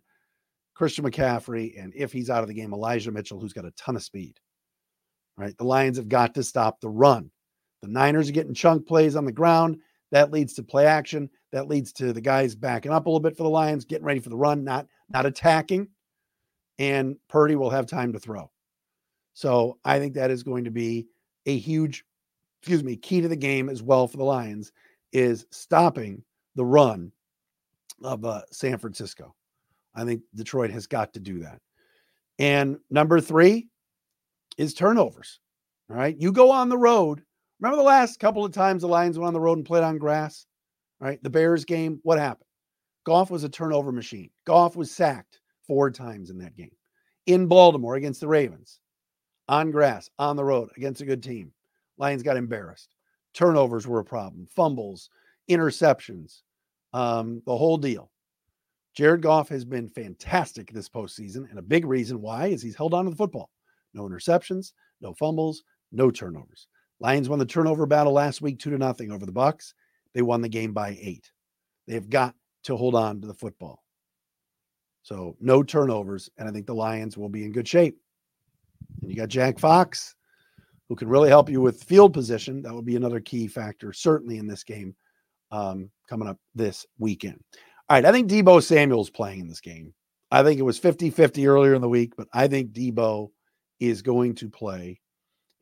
Christian 0.73 1.05
McCaffrey. 1.05 1.81
And 1.81 1.93
if 1.95 2.11
he's 2.11 2.29
out 2.29 2.41
of 2.41 2.49
the 2.49 2.53
game, 2.53 2.73
Elijah 2.73 3.13
Mitchell, 3.13 3.39
who's 3.39 3.53
got 3.53 3.63
a 3.63 3.71
ton 3.77 3.95
of 3.95 4.03
speed 4.03 4.37
right? 5.37 5.57
The 5.57 5.63
Lions 5.63 5.97
have 5.97 6.09
got 6.09 6.33
to 6.35 6.43
stop 6.43 6.79
the 6.79 6.89
run. 6.89 7.29
The 7.81 7.87
Niners 7.87 8.29
are 8.29 8.33
getting 8.33 8.53
chunk 8.53 8.87
plays 8.87 9.15
on 9.15 9.25
the 9.25 9.31
ground. 9.31 9.79
That 10.11 10.31
leads 10.31 10.53
to 10.53 10.63
play 10.63 10.85
action. 10.85 11.29
That 11.51 11.67
leads 11.67 11.91
to 11.93 12.13
the 12.13 12.21
guys 12.21 12.55
backing 12.55 12.91
up 12.91 13.05
a 13.05 13.09
little 13.09 13.19
bit 13.19 13.35
for 13.35 13.43
the 13.43 13.49
Lions, 13.49 13.85
getting 13.85 14.05
ready 14.05 14.19
for 14.19 14.29
the 14.29 14.37
run, 14.37 14.63
not 14.63 14.87
not 15.09 15.25
attacking. 15.25 15.87
And 16.77 17.17
Purdy 17.29 17.55
will 17.55 17.69
have 17.69 17.85
time 17.85 18.13
to 18.13 18.19
throw. 18.19 18.51
So 19.33 19.77
I 19.83 19.99
think 19.99 20.13
that 20.13 20.31
is 20.31 20.43
going 20.43 20.63
to 20.63 20.71
be 20.71 21.07
a 21.45 21.57
huge, 21.57 22.05
excuse 22.61 22.83
me, 22.83 22.95
key 22.95 23.21
to 23.21 23.27
the 23.27 23.35
game 23.35 23.69
as 23.69 23.83
well 23.83 24.07
for 24.07 24.17
the 24.17 24.23
Lions 24.23 24.71
is 25.11 25.45
stopping 25.51 26.23
the 26.55 26.65
run 26.65 27.11
of 28.03 28.25
uh, 28.25 28.41
San 28.51 28.77
Francisco. 28.77 29.35
I 29.93 30.03
think 30.03 30.21
Detroit 30.35 30.71
has 30.71 30.87
got 30.87 31.13
to 31.13 31.19
do 31.19 31.39
that. 31.39 31.61
And 32.39 32.77
number 32.89 33.21
three 33.21 33.69
is 34.57 34.73
turnovers. 34.73 35.39
All 35.89 35.95
right. 35.95 36.15
You 36.19 36.31
go 36.31 36.51
on 36.51 36.69
the 36.69 36.77
road. 36.77 37.21
Remember 37.59 37.77
the 37.77 37.87
last 37.87 38.19
couple 38.19 38.43
of 38.43 38.51
times 38.51 38.81
the 38.81 38.87
Lions 38.87 39.17
went 39.17 39.27
on 39.27 39.33
the 39.33 39.39
road 39.39 39.57
and 39.57 39.65
played 39.65 39.83
on 39.83 39.97
grass? 39.97 40.45
All 41.01 41.07
right. 41.07 41.21
The 41.23 41.29
Bears 41.29 41.65
game, 41.65 41.99
what 42.03 42.19
happened? 42.19 42.47
Goff 43.05 43.29
was 43.29 43.43
a 43.43 43.49
turnover 43.49 43.91
machine. 43.91 44.29
Goff 44.45 44.75
was 44.75 44.91
sacked 44.91 45.39
four 45.67 45.91
times 45.91 46.29
in 46.29 46.37
that 46.39 46.55
game. 46.55 46.71
In 47.27 47.47
Baltimore 47.47 47.95
against 47.95 48.19
the 48.19 48.27
Ravens, 48.27 48.79
on 49.47 49.71
grass, 49.71 50.09
on 50.19 50.35
the 50.35 50.43
road 50.43 50.69
against 50.77 51.01
a 51.01 51.05
good 51.05 51.23
team. 51.23 51.51
Lions 51.97 52.23
got 52.23 52.37
embarrassed. 52.37 52.95
Turnovers 53.33 53.87
were 53.87 53.99
a 53.99 54.05
problem, 54.05 54.47
fumbles, 54.55 55.09
interceptions, 55.49 56.41
um, 56.93 57.41
the 57.45 57.55
whole 57.55 57.77
deal. 57.77 58.11
Jared 58.95 59.21
Goff 59.21 59.49
has 59.49 59.65
been 59.65 59.89
fantastic 59.89 60.71
this 60.71 60.87
postseason, 60.87 61.49
and 61.49 61.59
a 61.59 61.63
big 61.63 61.85
reason 61.85 62.21
why 62.21 62.47
is 62.47 62.61
he's 62.61 62.75
held 62.75 62.93
on 62.93 63.05
to 63.05 63.11
the 63.11 63.17
football. 63.17 63.49
No 63.95 64.03
interceptions, 64.03 64.73
no 65.01 65.13
fumbles, 65.13 65.63
no 65.91 66.11
turnovers. 66.11 66.67
Lions 66.99 67.27
won 67.27 67.39
the 67.39 67.45
turnover 67.45 67.85
battle 67.85 68.13
last 68.13 68.41
week, 68.41 68.59
two 68.59 68.69
to 68.69 68.77
nothing 68.77 69.11
over 69.11 69.25
the 69.25 69.31
Bucks. 69.31 69.73
They 70.13 70.21
won 70.21 70.41
the 70.41 70.49
game 70.49 70.73
by 70.73 70.97
eight. 71.01 71.31
They 71.87 71.93
have 71.95 72.09
got 72.09 72.35
to 72.63 72.77
hold 72.77 72.95
on 72.95 73.21
to 73.21 73.27
the 73.27 73.33
football. 73.33 73.83
So 75.03 75.35
no 75.39 75.61
turnovers, 75.61 76.29
and 76.37 76.47
I 76.47 76.51
think 76.51 76.65
the 76.65 76.73
Lions 76.73 77.17
will 77.17 77.29
be 77.29 77.43
in 77.43 77.51
good 77.51 77.67
shape. 77.67 77.97
And 79.01 79.11
you 79.11 79.15
got 79.15 79.29
Jack 79.29 79.59
Fox, 79.59 80.15
who 80.89 80.95
can 80.95 81.07
really 81.07 81.29
help 81.29 81.49
you 81.49 81.61
with 81.61 81.83
field 81.83 82.13
position. 82.13 82.61
That 82.61 82.73
would 82.73 82.85
be 82.85 82.95
another 82.95 83.19
key 83.19 83.47
factor, 83.47 83.93
certainly 83.93 84.37
in 84.37 84.47
this 84.47 84.63
game 84.63 84.95
um, 85.51 85.91
coming 86.09 86.27
up 86.27 86.37
this 86.55 86.85
weekend. 86.97 87.39
All 87.87 87.97
right, 87.97 88.05
I 88.05 88.11
think 88.11 88.29
Deebo 88.29 88.63
Samuel's 88.63 89.09
playing 89.09 89.41
in 89.41 89.47
this 89.47 89.61
game. 89.61 89.93
I 90.31 90.43
think 90.43 90.59
it 90.59 90.63
was 90.63 90.79
50 90.79 91.11
50 91.11 91.47
earlier 91.47 91.75
in 91.75 91.81
the 91.81 91.89
week, 91.89 92.13
but 92.17 92.27
I 92.33 92.47
think 92.47 92.71
Deebo 92.71 93.29
is 93.79 94.01
going 94.01 94.35
to 94.35 94.49
play. 94.49 94.99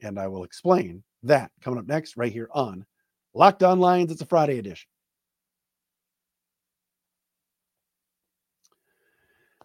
And 0.01 0.19
I 0.19 0.27
will 0.27 0.43
explain 0.43 1.03
that 1.23 1.51
coming 1.61 1.79
up 1.79 1.87
next, 1.87 2.17
right 2.17 2.31
here 2.31 2.49
on 2.51 2.85
Locked 3.33 3.63
On 3.63 3.79
Lions. 3.79 4.11
It's 4.11 4.21
a 4.21 4.25
Friday 4.25 4.59
edition. 4.59 4.87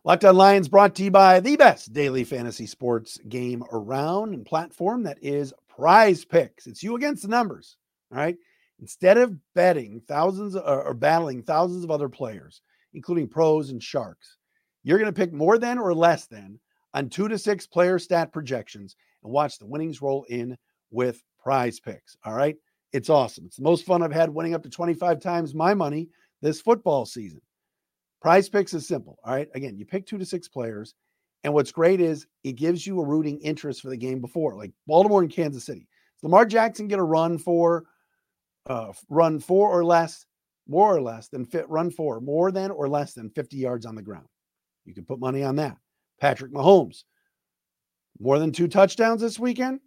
Locked 0.05 0.25
On 0.25 0.37
Lions 0.37 0.69
brought 0.69 0.95
to 0.95 1.05
you 1.05 1.11
by 1.11 1.41
the 1.41 1.57
best 1.57 1.93
daily 1.93 2.25
fantasy 2.25 2.67
sports 2.67 3.19
game 3.29 3.65
around 3.73 4.33
and 4.33 4.47
platform 4.47 5.03
that 5.03 5.19
is 5.21 5.53
Prize 5.69 6.25
Picks. 6.25 6.67
It's 6.67 6.83
you 6.83 6.97
against 6.97 7.23
the 7.23 7.29
numbers. 7.29 7.77
All 8.11 8.19
right. 8.19 8.37
Instead 8.81 9.19
of 9.19 9.37
betting 9.55 10.01
thousands 10.07 10.55
or, 10.57 10.85
or 10.85 10.95
battling 10.95 11.43
thousands 11.43 11.85
of 11.85 11.91
other 11.91 12.09
players, 12.09 12.63
including 12.95 13.29
pros 13.29 13.71
and 13.71 13.83
sharks, 13.83 14.39
you're 14.83 14.99
going 14.99 15.13
to 15.13 15.21
pick 15.21 15.33
more 15.33 15.59
than 15.59 15.79
or 15.79 15.93
less 15.93 16.27
than 16.27 16.59
on 16.99 17.09
two 17.09 17.29
to 17.29 17.39
six 17.39 17.65
player 17.65 17.97
stat 17.99 18.33
projections 18.33 18.97
and 19.23 19.33
watch 19.33 19.59
the 19.59 19.67
winnings 19.67 20.03
roll 20.03 20.25
in 20.29 20.59
with 20.91 21.23
prize 21.41 21.79
picks. 21.79 22.17
All 22.25 22.35
right. 22.35 22.57
It's 22.93 23.09
awesome. 23.09 23.45
It's 23.47 23.57
the 23.57 23.63
most 23.63 23.87
fun 23.87 24.03
I've 24.03 24.13
had 24.13 24.31
winning 24.31 24.55
up 24.55 24.65
to 24.65 24.69
25 24.69 25.21
times 25.21 25.55
my 25.55 25.75
money 25.75 26.09
this 26.43 26.61
football 26.61 27.07
season. 27.07 27.41
Prize 28.21 28.49
picks 28.49 28.75
is 28.75 28.89
simple. 28.89 29.17
All 29.23 29.33
right. 29.33 29.49
Again, 29.55 29.79
you 29.79 29.87
pick 29.87 30.07
two 30.07 30.19
to 30.19 30.27
six 30.27 30.49
players. 30.49 30.95
And 31.45 31.55
what's 31.55 31.71
great 31.71 32.01
is 32.01 32.27
it 32.43 32.57
gives 32.57 32.85
you 32.85 33.01
a 33.01 33.07
rooting 33.07 33.39
interest 33.43 33.81
for 33.81 33.91
the 33.91 33.97
game 33.97 34.21
before, 34.21 34.57
like 34.57 34.73
Baltimore 34.89 35.23
and 35.23 35.31
Kansas 35.31 35.65
City. 35.65 35.87
Lamar 36.23 36.47
Jackson 36.47 36.89
get 36.89 36.99
a 36.99 37.05
run 37.05 37.39
for 37.39 37.85
uh, 38.69 38.93
run 39.09 39.39
four 39.39 39.71
or 39.71 39.85
less, 39.85 40.27
more 40.67 40.97
or 40.97 41.01
less 41.01 41.29
than 41.29 41.45
fit 41.45 41.69
run 41.71 41.93
four, 41.93 42.21
more 42.21 42.51
than 42.51 42.73
or 42.73 42.89
less 42.89 43.15
than 43.15 43.31
50 43.31 43.57
yards 43.57 43.87
on 43.87 43.95
the 43.95 44.03
ground. 44.03 44.27
You 44.85 44.95
can 44.95 45.05
put 45.05 45.21
money 45.21 45.45
on 45.45 45.55
that. 45.57 45.77
Patrick 46.21 46.53
Mahomes, 46.53 47.05
more 48.21 48.39
than 48.39 48.53
two 48.53 48.69
touchdowns 48.69 49.21
this 49.21 49.39
weekend. 49.39 49.81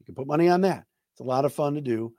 You 0.00 0.06
can 0.06 0.14
put 0.14 0.26
money 0.26 0.48
on 0.48 0.60
that. 0.62 0.84
It's 1.12 1.20
a 1.20 1.24
lot 1.24 1.44
of 1.44 1.54
fun 1.54 1.74
to 1.74 1.80
do. 1.80 2.12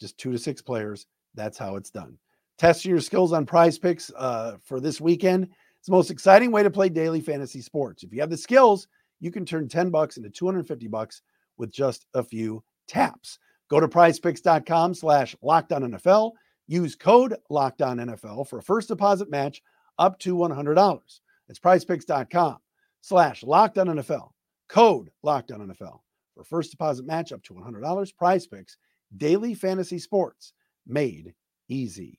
Just 0.00 0.18
two 0.18 0.32
to 0.32 0.38
six 0.38 0.62
players. 0.62 1.06
That's 1.34 1.58
how 1.58 1.76
it's 1.76 1.90
done. 1.90 2.18
Testing 2.58 2.90
your 2.90 3.00
skills 3.00 3.32
on 3.32 3.44
prize 3.44 3.78
picks 3.78 4.10
uh, 4.16 4.56
for 4.64 4.80
this 4.80 5.00
weekend. 5.00 5.44
It's 5.78 5.86
the 5.86 5.92
most 5.92 6.10
exciting 6.10 6.50
way 6.50 6.62
to 6.62 6.70
play 6.70 6.88
daily 6.88 7.20
fantasy 7.20 7.60
sports. 7.60 8.02
If 8.02 8.12
you 8.12 8.20
have 8.20 8.30
the 8.30 8.36
skills, 8.36 8.88
you 9.20 9.30
can 9.30 9.44
turn 9.44 9.68
10 9.68 9.90
bucks 9.90 10.16
into 10.16 10.30
250 10.30 10.88
bucks 10.88 11.22
with 11.58 11.70
just 11.70 12.06
a 12.14 12.22
few 12.22 12.62
taps. 12.88 13.38
Go 13.68 13.80
to 13.80 13.88
prizepicks.com 13.88 14.94
slash 14.94 15.36
NFL. 15.42 16.32
Use 16.68 16.96
code 16.96 17.36
lockdown 17.50 18.14
NFL 18.14 18.48
for 18.48 18.58
a 18.58 18.62
first 18.62 18.88
deposit 18.88 19.30
match 19.30 19.62
up 19.98 20.18
to 20.20 20.36
$100. 20.36 21.20
It's 21.48 21.58
prizepicks.com 21.58 22.58
slash 23.00 23.42
lockdown 23.42 23.86
NFL. 24.00 24.30
Code 24.68 25.10
lockdown 25.24 25.66
NFL 25.66 26.00
for 26.34 26.44
first 26.44 26.70
deposit 26.70 27.06
match 27.06 27.32
up 27.32 27.42
to 27.44 27.54
$100. 27.54 28.16
Prize 28.16 28.46
picks, 28.46 28.76
daily 29.16 29.54
fantasy 29.54 29.98
sports 29.98 30.52
made 30.86 31.34
easy. 31.68 32.18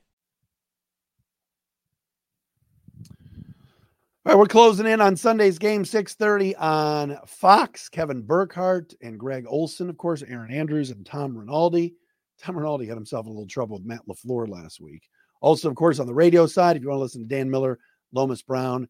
All 4.23 4.33
right, 4.33 4.37
we're 4.37 4.45
closing 4.45 4.85
in 4.85 5.01
on 5.01 5.15
Sunday's 5.15 5.57
game, 5.57 5.83
6:30 5.83 6.53
on 6.59 7.17
Fox. 7.25 7.89
Kevin 7.89 8.21
Burkhardt 8.21 8.93
and 9.01 9.19
Greg 9.19 9.45
Olsen, 9.47 9.89
of 9.89 9.97
course, 9.97 10.21
Erin 10.21 10.53
Andrews 10.53 10.91
and 10.91 11.03
Tom 11.03 11.35
Rinaldi. 11.35 11.95
Tom 12.37 12.55
Rinaldi 12.55 12.85
had 12.85 12.97
himself 12.97 13.25
a 13.25 13.29
little 13.29 13.47
trouble 13.47 13.77
with 13.77 13.85
Matt 13.85 14.05
LaFleur 14.07 14.47
last 14.47 14.79
week. 14.79 15.09
Also, 15.41 15.67
of 15.67 15.75
course, 15.75 15.97
on 15.97 16.05
the 16.05 16.13
radio 16.13 16.45
side, 16.45 16.75
if 16.75 16.83
you 16.83 16.89
want 16.89 16.99
to 16.99 17.01
listen 17.01 17.23
to 17.23 17.35
Dan 17.35 17.49
Miller, 17.49 17.79
Lomas 18.11 18.43
Brown, 18.43 18.87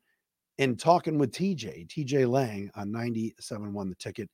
and 0.59 0.77
talking 0.77 1.17
with 1.17 1.31
TJ, 1.31 1.87
TJ 1.87 2.29
Lang 2.29 2.69
on 2.75 2.91
97.1 2.91 3.87
the 3.87 3.95
ticket 3.95 4.29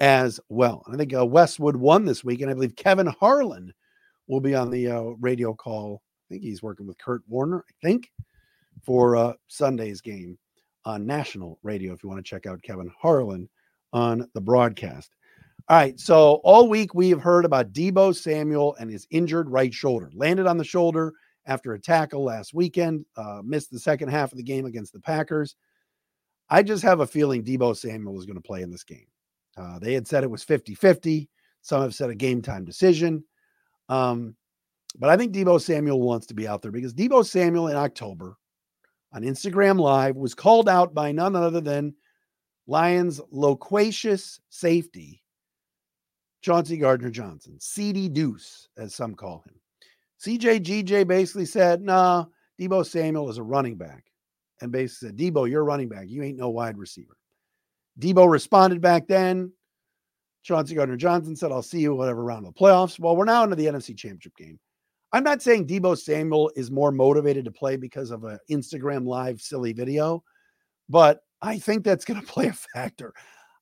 as 0.00 0.38
well. 0.50 0.82
And 0.84 0.94
I 0.94 0.98
think 0.98 1.14
uh, 1.14 1.24
Westwood 1.24 1.76
One 1.76 2.04
this 2.04 2.24
week, 2.24 2.42
and 2.42 2.50
I 2.50 2.54
believe 2.54 2.76
Kevin 2.76 3.06
Harlan 3.06 3.72
will 4.26 4.42
be 4.42 4.54
on 4.54 4.70
the 4.70 4.88
uh, 4.88 5.02
radio 5.18 5.54
call. 5.54 6.02
I 6.28 6.34
think 6.34 6.42
he's 6.42 6.62
working 6.62 6.86
with 6.86 6.98
Kurt 6.98 7.22
Warner, 7.26 7.64
I 7.66 7.72
think, 7.86 8.12
for 8.84 9.16
uh, 9.16 9.32
Sunday's 9.48 10.02
game 10.02 10.38
on 10.84 11.06
national 11.06 11.58
radio 11.62 11.92
if 11.92 12.02
you 12.02 12.08
want 12.08 12.24
to 12.24 12.28
check 12.28 12.46
out 12.46 12.62
Kevin 12.62 12.90
Harlan 13.00 13.48
on 13.92 14.28
the 14.34 14.40
broadcast. 14.40 15.14
All 15.68 15.76
right. 15.76 15.98
So 15.98 16.40
all 16.44 16.68
week 16.68 16.94
we 16.94 17.10
have 17.10 17.20
heard 17.20 17.44
about 17.44 17.72
Deebo 17.72 18.14
Samuel 18.16 18.74
and 18.80 18.90
his 18.90 19.06
injured 19.10 19.48
right 19.48 19.72
shoulder. 19.72 20.10
Landed 20.14 20.46
on 20.46 20.58
the 20.58 20.64
shoulder 20.64 21.12
after 21.46 21.72
a 21.72 21.80
tackle 21.80 22.24
last 22.24 22.54
weekend, 22.54 23.04
uh, 23.16 23.42
missed 23.44 23.70
the 23.70 23.78
second 23.78 24.08
half 24.08 24.32
of 24.32 24.38
the 24.38 24.44
game 24.44 24.66
against 24.66 24.92
the 24.92 25.00
Packers. 25.00 25.56
I 26.50 26.62
just 26.62 26.82
have 26.82 27.00
a 27.00 27.06
feeling 27.06 27.44
Deebo 27.44 27.76
Samuel 27.76 28.18
is 28.18 28.26
going 28.26 28.36
to 28.36 28.42
play 28.42 28.62
in 28.62 28.70
this 28.70 28.84
game. 28.84 29.06
Uh, 29.56 29.78
they 29.78 29.94
had 29.94 30.06
said 30.06 30.24
it 30.24 30.30
was 30.30 30.42
50 30.42 30.74
50. 30.74 31.28
Some 31.62 31.82
have 31.82 31.94
said 31.94 32.10
a 32.10 32.14
game 32.14 32.42
time 32.42 32.64
decision. 32.64 33.24
Um, 33.88 34.36
but 34.98 35.10
I 35.10 35.16
think 35.16 35.32
Deebo 35.32 35.60
Samuel 35.60 36.00
wants 36.00 36.26
to 36.26 36.34
be 36.34 36.48
out 36.48 36.60
there 36.60 36.72
because 36.72 36.94
Deebo 36.94 37.24
Samuel 37.24 37.68
in 37.68 37.76
October 37.76 38.36
on 39.12 39.22
Instagram 39.22 39.78
Live 39.78 40.16
was 40.16 40.34
called 40.34 40.68
out 40.68 40.94
by 40.94 41.12
none 41.12 41.36
other 41.36 41.60
than 41.60 41.94
Lions 42.66 43.20
loquacious 43.30 44.40
safety, 44.48 45.22
Chauncey 46.40 46.76
Gardner 46.76 47.10
Johnson, 47.10 47.58
CD 47.60 48.08
Deuce, 48.08 48.68
as 48.76 48.94
some 48.94 49.14
call 49.14 49.44
him. 49.46 49.54
CJGJ 50.20 51.06
basically 51.06 51.44
said, 51.44 51.82
nah, 51.82 52.26
Deebo 52.60 52.86
Samuel 52.86 53.28
is 53.28 53.38
a 53.38 53.42
running 53.42 53.76
back. 53.76 54.04
And 54.60 54.70
basically 54.70 55.08
said, 55.08 55.16
Deebo, 55.16 55.50
you're 55.50 55.62
a 55.62 55.64
running 55.64 55.88
back. 55.88 56.08
You 56.08 56.22
ain't 56.22 56.38
no 56.38 56.50
wide 56.50 56.78
receiver. 56.78 57.16
Deebo 57.98 58.30
responded 58.30 58.80
back 58.80 59.08
then. 59.08 59.52
Chauncey 60.44 60.74
Gardner 60.74 60.96
Johnson 60.96 61.36
said, 61.36 61.52
I'll 61.52 61.62
see 61.62 61.80
you 61.80 61.94
whatever 61.94 62.22
round 62.22 62.46
of 62.46 62.54
the 62.54 62.60
playoffs. 62.60 62.98
Well, 62.98 63.16
we're 63.16 63.24
now 63.24 63.44
into 63.44 63.56
the 63.56 63.66
NFC 63.66 63.96
Championship 63.96 64.36
game. 64.36 64.58
I'm 65.12 65.24
not 65.24 65.42
saying 65.42 65.66
Deebo 65.66 65.98
Samuel 65.98 66.50
is 66.56 66.70
more 66.70 66.90
motivated 66.90 67.44
to 67.44 67.50
play 67.50 67.76
because 67.76 68.10
of 68.10 68.24
an 68.24 68.38
Instagram 68.50 69.06
live 69.06 69.40
silly 69.40 69.72
video, 69.72 70.24
but 70.88 71.20
I 71.42 71.58
think 71.58 71.84
that's 71.84 72.04
going 72.04 72.20
to 72.24 72.26
play 72.26 72.48
a 72.48 72.52
factor. 72.52 73.12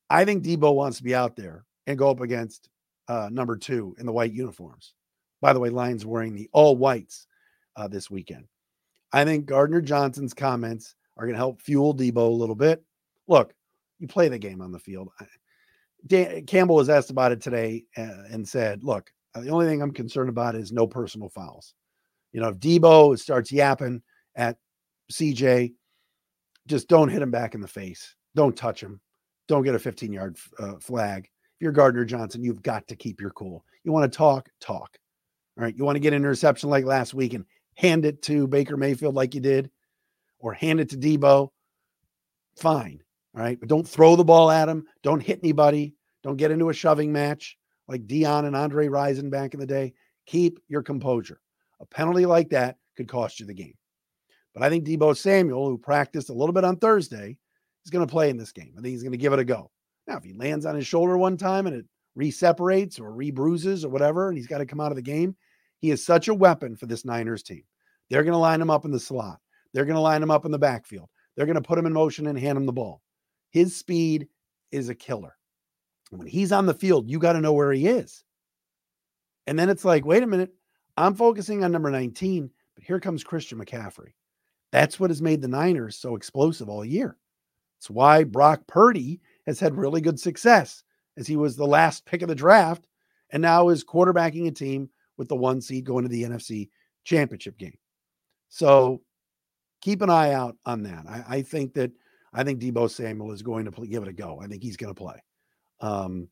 I 0.08 0.24
think 0.24 0.44
Deebo 0.44 0.74
wants 0.74 0.98
to 0.98 1.04
be 1.04 1.14
out 1.14 1.36
there 1.36 1.64
and 1.86 1.98
go 1.98 2.10
up 2.10 2.20
against 2.20 2.68
uh, 3.08 3.28
number 3.32 3.56
two 3.56 3.96
in 3.98 4.06
the 4.06 4.12
white 4.12 4.32
uniforms. 4.32 4.94
By 5.40 5.52
the 5.52 5.60
way, 5.60 5.70
Lions 5.70 6.06
wearing 6.06 6.34
the 6.34 6.48
all 6.52 6.76
whites 6.76 7.26
uh, 7.76 7.88
this 7.88 8.10
weekend. 8.10 8.46
I 9.12 9.24
think 9.24 9.46
Gardner 9.46 9.80
Johnson's 9.80 10.34
comments 10.34 10.94
are 11.16 11.24
going 11.24 11.34
to 11.34 11.38
help 11.38 11.60
fuel 11.60 11.94
Deebo 11.94 12.16
a 12.16 12.20
little 12.20 12.54
bit. 12.54 12.84
Look, 13.26 13.54
you 13.98 14.06
play 14.06 14.28
the 14.28 14.38
game 14.38 14.60
on 14.60 14.70
the 14.70 14.78
field. 14.78 15.08
Dan, 16.06 16.46
Campbell 16.46 16.76
was 16.76 16.88
asked 16.88 17.10
about 17.10 17.32
it 17.32 17.40
today 17.40 17.84
uh, 17.96 18.24
and 18.30 18.48
said, 18.48 18.84
"Look, 18.84 19.12
the 19.34 19.50
only 19.50 19.66
thing 19.66 19.82
I'm 19.82 19.92
concerned 19.92 20.28
about 20.28 20.54
is 20.54 20.72
no 20.72 20.86
personal 20.86 21.28
fouls. 21.28 21.74
You 22.32 22.40
know, 22.40 22.48
if 22.48 22.56
Deebo 22.56 23.18
starts 23.18 23.52
yapping 23.52 24.02
at 24.36 24.56
CJ, 25.12 25.72
just 26.66 26.88
don't 26.88 27.08
hit 27.08 27.22
him 27.22 27.30
back 27.30 27.54
in 27.54 27.60
the 27.60 27.68
face. 27.68 28.14
Don't 28.34 28.56
touch 28.56 28.82
him. 28.82 29.00
Don't 29.48 29.64
get 29.64 29.74
a 29.74 29.78
15 29.78 30.12
yard 30.12 30.36
uh, 30.58 30.74
flag. 30.80 31.24
If 31.24 31.62
you're 31.62 31.72
Gardner 31.72 32.04
Johnson, 32.04 32.44
you've 32.44 32.62
got 32.62 32.86
to 32.88 32.96
keep 32.96 33.20
your 33.20 33.30
cool. 33.30 33.64
You 33.84 33.92
want 33.92 34.10
to 34.10 34.16
talk, 34.16 34.48
talk. 34.60 34.96
All 35.58 35.64
right. 35.64 35.76
You 35.76 35.84
want 35.84 35.96
to 35.96 36.00
get 36.00 36.12
an 36.12 36.18
interception 36.22 36.70
like 36.70 36.84
last 36.84 37.14
week 37.14 37.34
and 37.34 37.44
hand 37.74 38.04
it 38.04 38.22
to 38.22 38.46
Baker 38.46 38.76
Mayfield 38.76 39.14
like 39.14 39.34
you 39.34 39.40
did, 39.40 39.70
or 40.38 40.52
hand 40.52 40.80
it 40.80 40.90
to 40.90 40.96
Deebo. 40.96 41.50
Fine. 42.56 43.02
All 43.34 43.42
right. 43.42 43.58
But 43.58 43.68
don't 43.68 43.88
throw 43.88 44.16
the 44.16 44.24
ball 44.24 44.50
at 44.50 44.68
him. 44.68 44.86
Don't 45.02 45.20
hit 45.22 45.40
anybody. 45.42 45.94
Don't 46.22 46.36
get 46.36 46.50
into 46.50 46.68
a 46.68 46.74
shoving 46.74 47.12
match 47.12 47.58
like 47.90 48.06
Dion 48.06 48.44
and 48.44 48.56
Andre 48.56 48.86
Rison 48.86 49.30
back 49.30 49.52
in 49.52 49.60
the 49.60 49.66
day. 49.66 49.92
Keep 50.26 50.60
your 50.68 50.82
composure. 50.82 51.40
A 51.80 51.86
penalty 51.86 52.24
like 52.24 52.50
that 52.50 52.76
could 52.96 53.08
cost 53.08 53.40
you 53.40 53.46
the 53.46 53.54
game. 53.54 53.74
But 54.54 54.62
I 54.62 54.68
think 54.68 54.84
Deebo 54.84 55.16
Samuel, 55.16 55.68
who 55.68 55.76
practiced 55.76 56.30
a 56.30 56.34
little 56.34 56.52
bit 56.52 56.64
on 56.64 56.76
Thursday, 56.76 57.36
is 57.84 57.90
going 57.90 58.06
to 58.06 58.10
play 58.10 58.30
in 58.30 58.36
this 58.36 58.52
game. 58.52 58.72
I 58.78 58.80
think 58.80 58.92
he's 58.92 59.02
going 59.02 59.12
to 59.12 59.18
give 59.18 59.32
it 59.32 59.38
a 59.38 59.44
go. 59.44 59.70
Now, 60.06 60.16
if 60.16 60.24
he 60.24 60.32
lands 60.32 60.66
on 60.66 60.76
his 60.76 60.86
shoulder 60.86 61.18
one 61.18 61.36
time 61.36 61.66
and 61.66 61.74
it 61.74 61.84
re-separates 62.14 63.00
or 63.00 63.12
re-bruises 63.12 63.84
or 63.84 63.88
whatever, 63.88 64.28
and 64.28 64.36
he's 64.36 64.46
got 64.46 64.58
to 64.58 64.66
come 64.66 64.80
out 64.80 64.92
of 64.92 64.96
the 64.96 65.02
game, 65.02 65.36
he 65.78 65.90
is 65.90 66.04
such 66.04 66.28
a 66.28 66.34
weapon 66.34 66.76
for 66.76 66.86
this 66.86 67.04
Niners 67.04 67.42
team. 67.42 67.62
They're 68.08 68.24
going 68.24 68.32
to 68.32 68.38
line 68.38 68.60
him 68.60 68.70
up 68.70 68.84
in 68.84 68.90
the 68.90 69.00
slot. 69.00 69.38
They're 69.72 69.84
going 69.84 69.94
to 69.94 70.00
line 70.00 70.22
him 70.22 70.30
up 70.30 70.44
in 70.44 70.50
the 70.50 70.58
backfield. 70.58 71.08
They're 71.36 71.46
going 71.46 71.54
to 71.54 71.62
put 71.62 71.78
him 71.78 71.86
in 71.86 71.92
motion 71.92 72.26
and 72.26 72.38
hand 72.38 72.58
him 72.58 72.66
the 72.66 72.72
ball. 72.72 73.02
His 73.50 73.76
speed 73.76 74.28
is 74.70 74.88
a 74.88 74.94
killer. 74.94 75.36
When 76.10 76.26
he's 76.26 76.52
on 76.52 76.66
the 76.66 76.74
field, 76.74 77.08
you 77.08 77.18
got 77.18 77.34
to 77.34 77.40
know 77.40 77.52
where 77.52 77.72
he 77.72 77.86
is. 77.86 78.24
And 79.46 79.58
then 79.58 79.68
it's 79.68 79.84
like, 79.84 80.04
wait 80.04 80.22
a 80.22 80.26
minute, 80.26 80.52
I'm 80.96 81.14
focusing 81.14 81.64
on 81.64 81.72
number 81.72 81.90
19, 81.90 82.50
but 82.74 82.84
here 82.84 83.00
comes 83.00 83.24
Christian 83.24 83.58
McCaffrey. 83.58 84.12
That's 84.72 85.00
what 85.00 85.10
has 85.10 85.22
made 85.22 85.40
the 85.40 85.48
Niners 85.48 85.96
so 85.96 86.16
explosive 86.16 86.68
all 86.68 86.84
year. 86.84 87.16
It's 87.78 87.90
why 87.90 88.24
Brock 88.24 88.66
Purdy 88.66 89.20
has 89.46 89.58
had 89.58 89.76
really 89.76 90.00
good 90.00 90.20
success 90.20 90.82
as 91.16 91.26
he 91.26 91.36
was 91.36 91.56
the 91.56 91.66
last 91.66 92.04
pick 92.04 92.22
of 92.22 92.28
the 92.28 92.34
draft 92.34 92.86
and 93.30 93.42
now 93.42 93.68
is 93.68 93.84
quarterbacking 93.84 94.46
a 94.46 94.50
team 94.50 94.90
with 95.16 95.28
the 95.28 95.36
one 95.36 95.60
seed 95.60 95.84
going 95.84 96.02
to 96.04 96.08
the 96.08 96.24
NFC 96.24 96.68
championship 97.04 97.58
game. 97.58 97.78
So 98.48 99.02
keep 99.80 100.02
an 100.02 100.10
eye 100.10 100.32
out 100.32 100.56
on 100.66 100.82
that. 100.84 101.06
I, 101.08 101.24
I 101.36 101.42
think 101.42 101.74
that 101.74 101.92
I 102.32 102.44
think 102.44 102.60
Deebo 102.60 102.90
Samuel 102.90 103.32
is 103.32 103.42
going 103.42 103.64
to 103.64 103.72
play, 103.72 103.88
give 103.88 104.02
it 104.02 104.08
a 104.08 104.12
go. 104.12 104.40
I 104.40 104.46
think 104.46 104.62
he's 104.62 104.76
going 104.76 104.94
to 104.94 104.98
play, 105.00 105.20
um, 105.80 106.28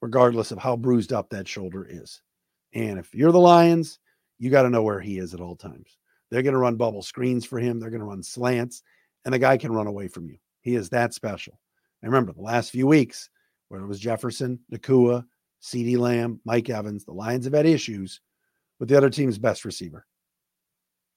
regardless 0.00 0.50
of 0.50 0.58
how 0.58 0.76
bruised 0.76 1.12
up 1.12 1.30
that 1.30 1.48
shoulder 1.48 1.86
is. 1.88 2.20
And 2.74 2.98
if 2.98 3.14
you're 3.14 3.32
the 3.32 3.38
Lions, 3.38 3.98
you 4.38 4.50
got 4.50 4.62
to 4.62 4.70
know 4.70 4.82
where 4.82 5.00
he 5.00 5.18
is 5.18 5.34
at 5.34 5.40
all 5.40 5.56
times. 5.56 5.96
They're 6.30 6.42
going 6.42 6.54
to 6.54 6.58
run 6.58 6.76
bubble 6.76 7.02
screens 7.02 7.44
for 7.44 7.58
him. 7.58 7.80
They're 7.80 7.90
going 7.90 8.00
to 8.00 8.06
run 8.06 8.22
slants, 8.22 8.82
and 9.24 9.32
the 9.32 9.38
guy 9.38 9.56
can 9.56 9.72
run 9.72 9.86
away 9.86 10.08
from 10.08 10.28
you. 10.28 10.36
He 10.60 10.74
is 10.74 10.90
that 10.90 11.14
special. 11.14 11.58
And 12.02 12.12
remember, 12.12 12.32
the 12.32 12.42
last 12.42 12.70
few 12.70 12.86
weeks, 12.86 13.30
where 13.68 13.80
it 13.80 13.86
was 13.86 13.98
Jefferson, 13.98 14.60
Nacua, 14.72 15.24
CeeDee 15.62 15.98
Lamb, 15.98 16.40
Mike 16.44 16.70
Evans, 16.70 17.04
the 17.04 17.12
Lions 17.12 17.44
have 17.44 17.54
had 17.54 17.66
issues 17.66 18.20
with 18.78 18.88
the 18.88 18.96
other 18.96 19.10
team's 19.10 19.38
best 19.38 19.64
receiver. 19.64 20.06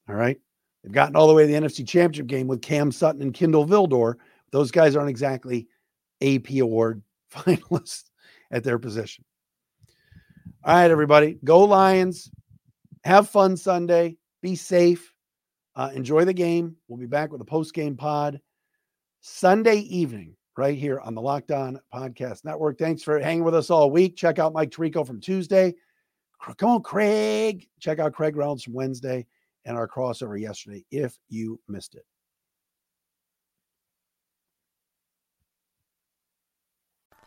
All 0.10 0.16
right. 0.16 0.40
They've 0.84 0.92
gotten 0.92 1.16
all 1.16 1.28
the 1.28 1.34
way 1.34 1.46
to 1.46 1.48
the 1.48 1.60
NFC 1.60 1.88
Championship 1.88 2.28
game 2.28 2.48
with 2.48 2.62
Cam 2.62 2.92
Sutton 2.92 3.22
and 3.22 3.34
Kindle 3.34 3.68
Vildor. 3.68 4.16
Those 4.52 4.72
guys 4.72 4.96
aren't 4.96 5.12
exactly 5.12 5.68
AP 6.22 6.50
award 6.60 7.04
finalists 7.32 8.04
at 8.52 8.64
their 8.64 8.80
position. 8.80 9.26
All 10.64 10.76
right, 10.76 10.92
everybody. 10.92 11.40
Go 11.44 11.64
Lions. 11.64 12.30
Have 13.04 13.30
fun 13.30 13.58
Sunday. 13.58 14.18
Be 14.42 14.56
safe. 14.56 15.14
Uh, 15.76 15.90
enjoy 15.94 16.26
the 16.26 16.34
game. 16.34 16.76
We'll 16.88 17.00
be 17.00 17.08
back 17.08 17.32
with 17.32 17.42
a 17.42 17.46
post 17.46 17.74
game 17.74 17.96
pod 17.96 18.40
Sunday 19.22 19.78
evening 19.78 20.36
right 20.58 20.78
here 20.78 21.00
on 21.00 21.16
the 21.16 21.22
Locked 21.22 21.52
On 21.52 21.80
Podcast 21.94 22.44
Network. 22.44 22.78
Thanks 22.78 23.02
for 23.02 23.20
hanging 23.20 23.44
with 23.44 23.56
us 23.56 23.70
all 23.70 23.90
week. 23.90 24.16
Check 24.16 24.38
out 24.38 24.54
Mike 24.54 24.72
Tirico 24.72 25.06
from 25.06 25.22
Tuesday. 25.22 25.74
Come 26.58 26.70
on, 26.70 26.84
Craig. 26.84 27.68
Check 27.80 28.00
out 28.00 28.14
Craig 28.14 28.36
Reynolds 28.36 28.64
from 28.64 28.74
Wednesday 28.74 29.26
and 29.66 29.78
our 29.78 29.88
crossover 29.88 30.40
yesterday 30.40 30.84
if 30.92 31.18
you 31.30 31.60
missed 31.68 31.96
it. 31.96 32.04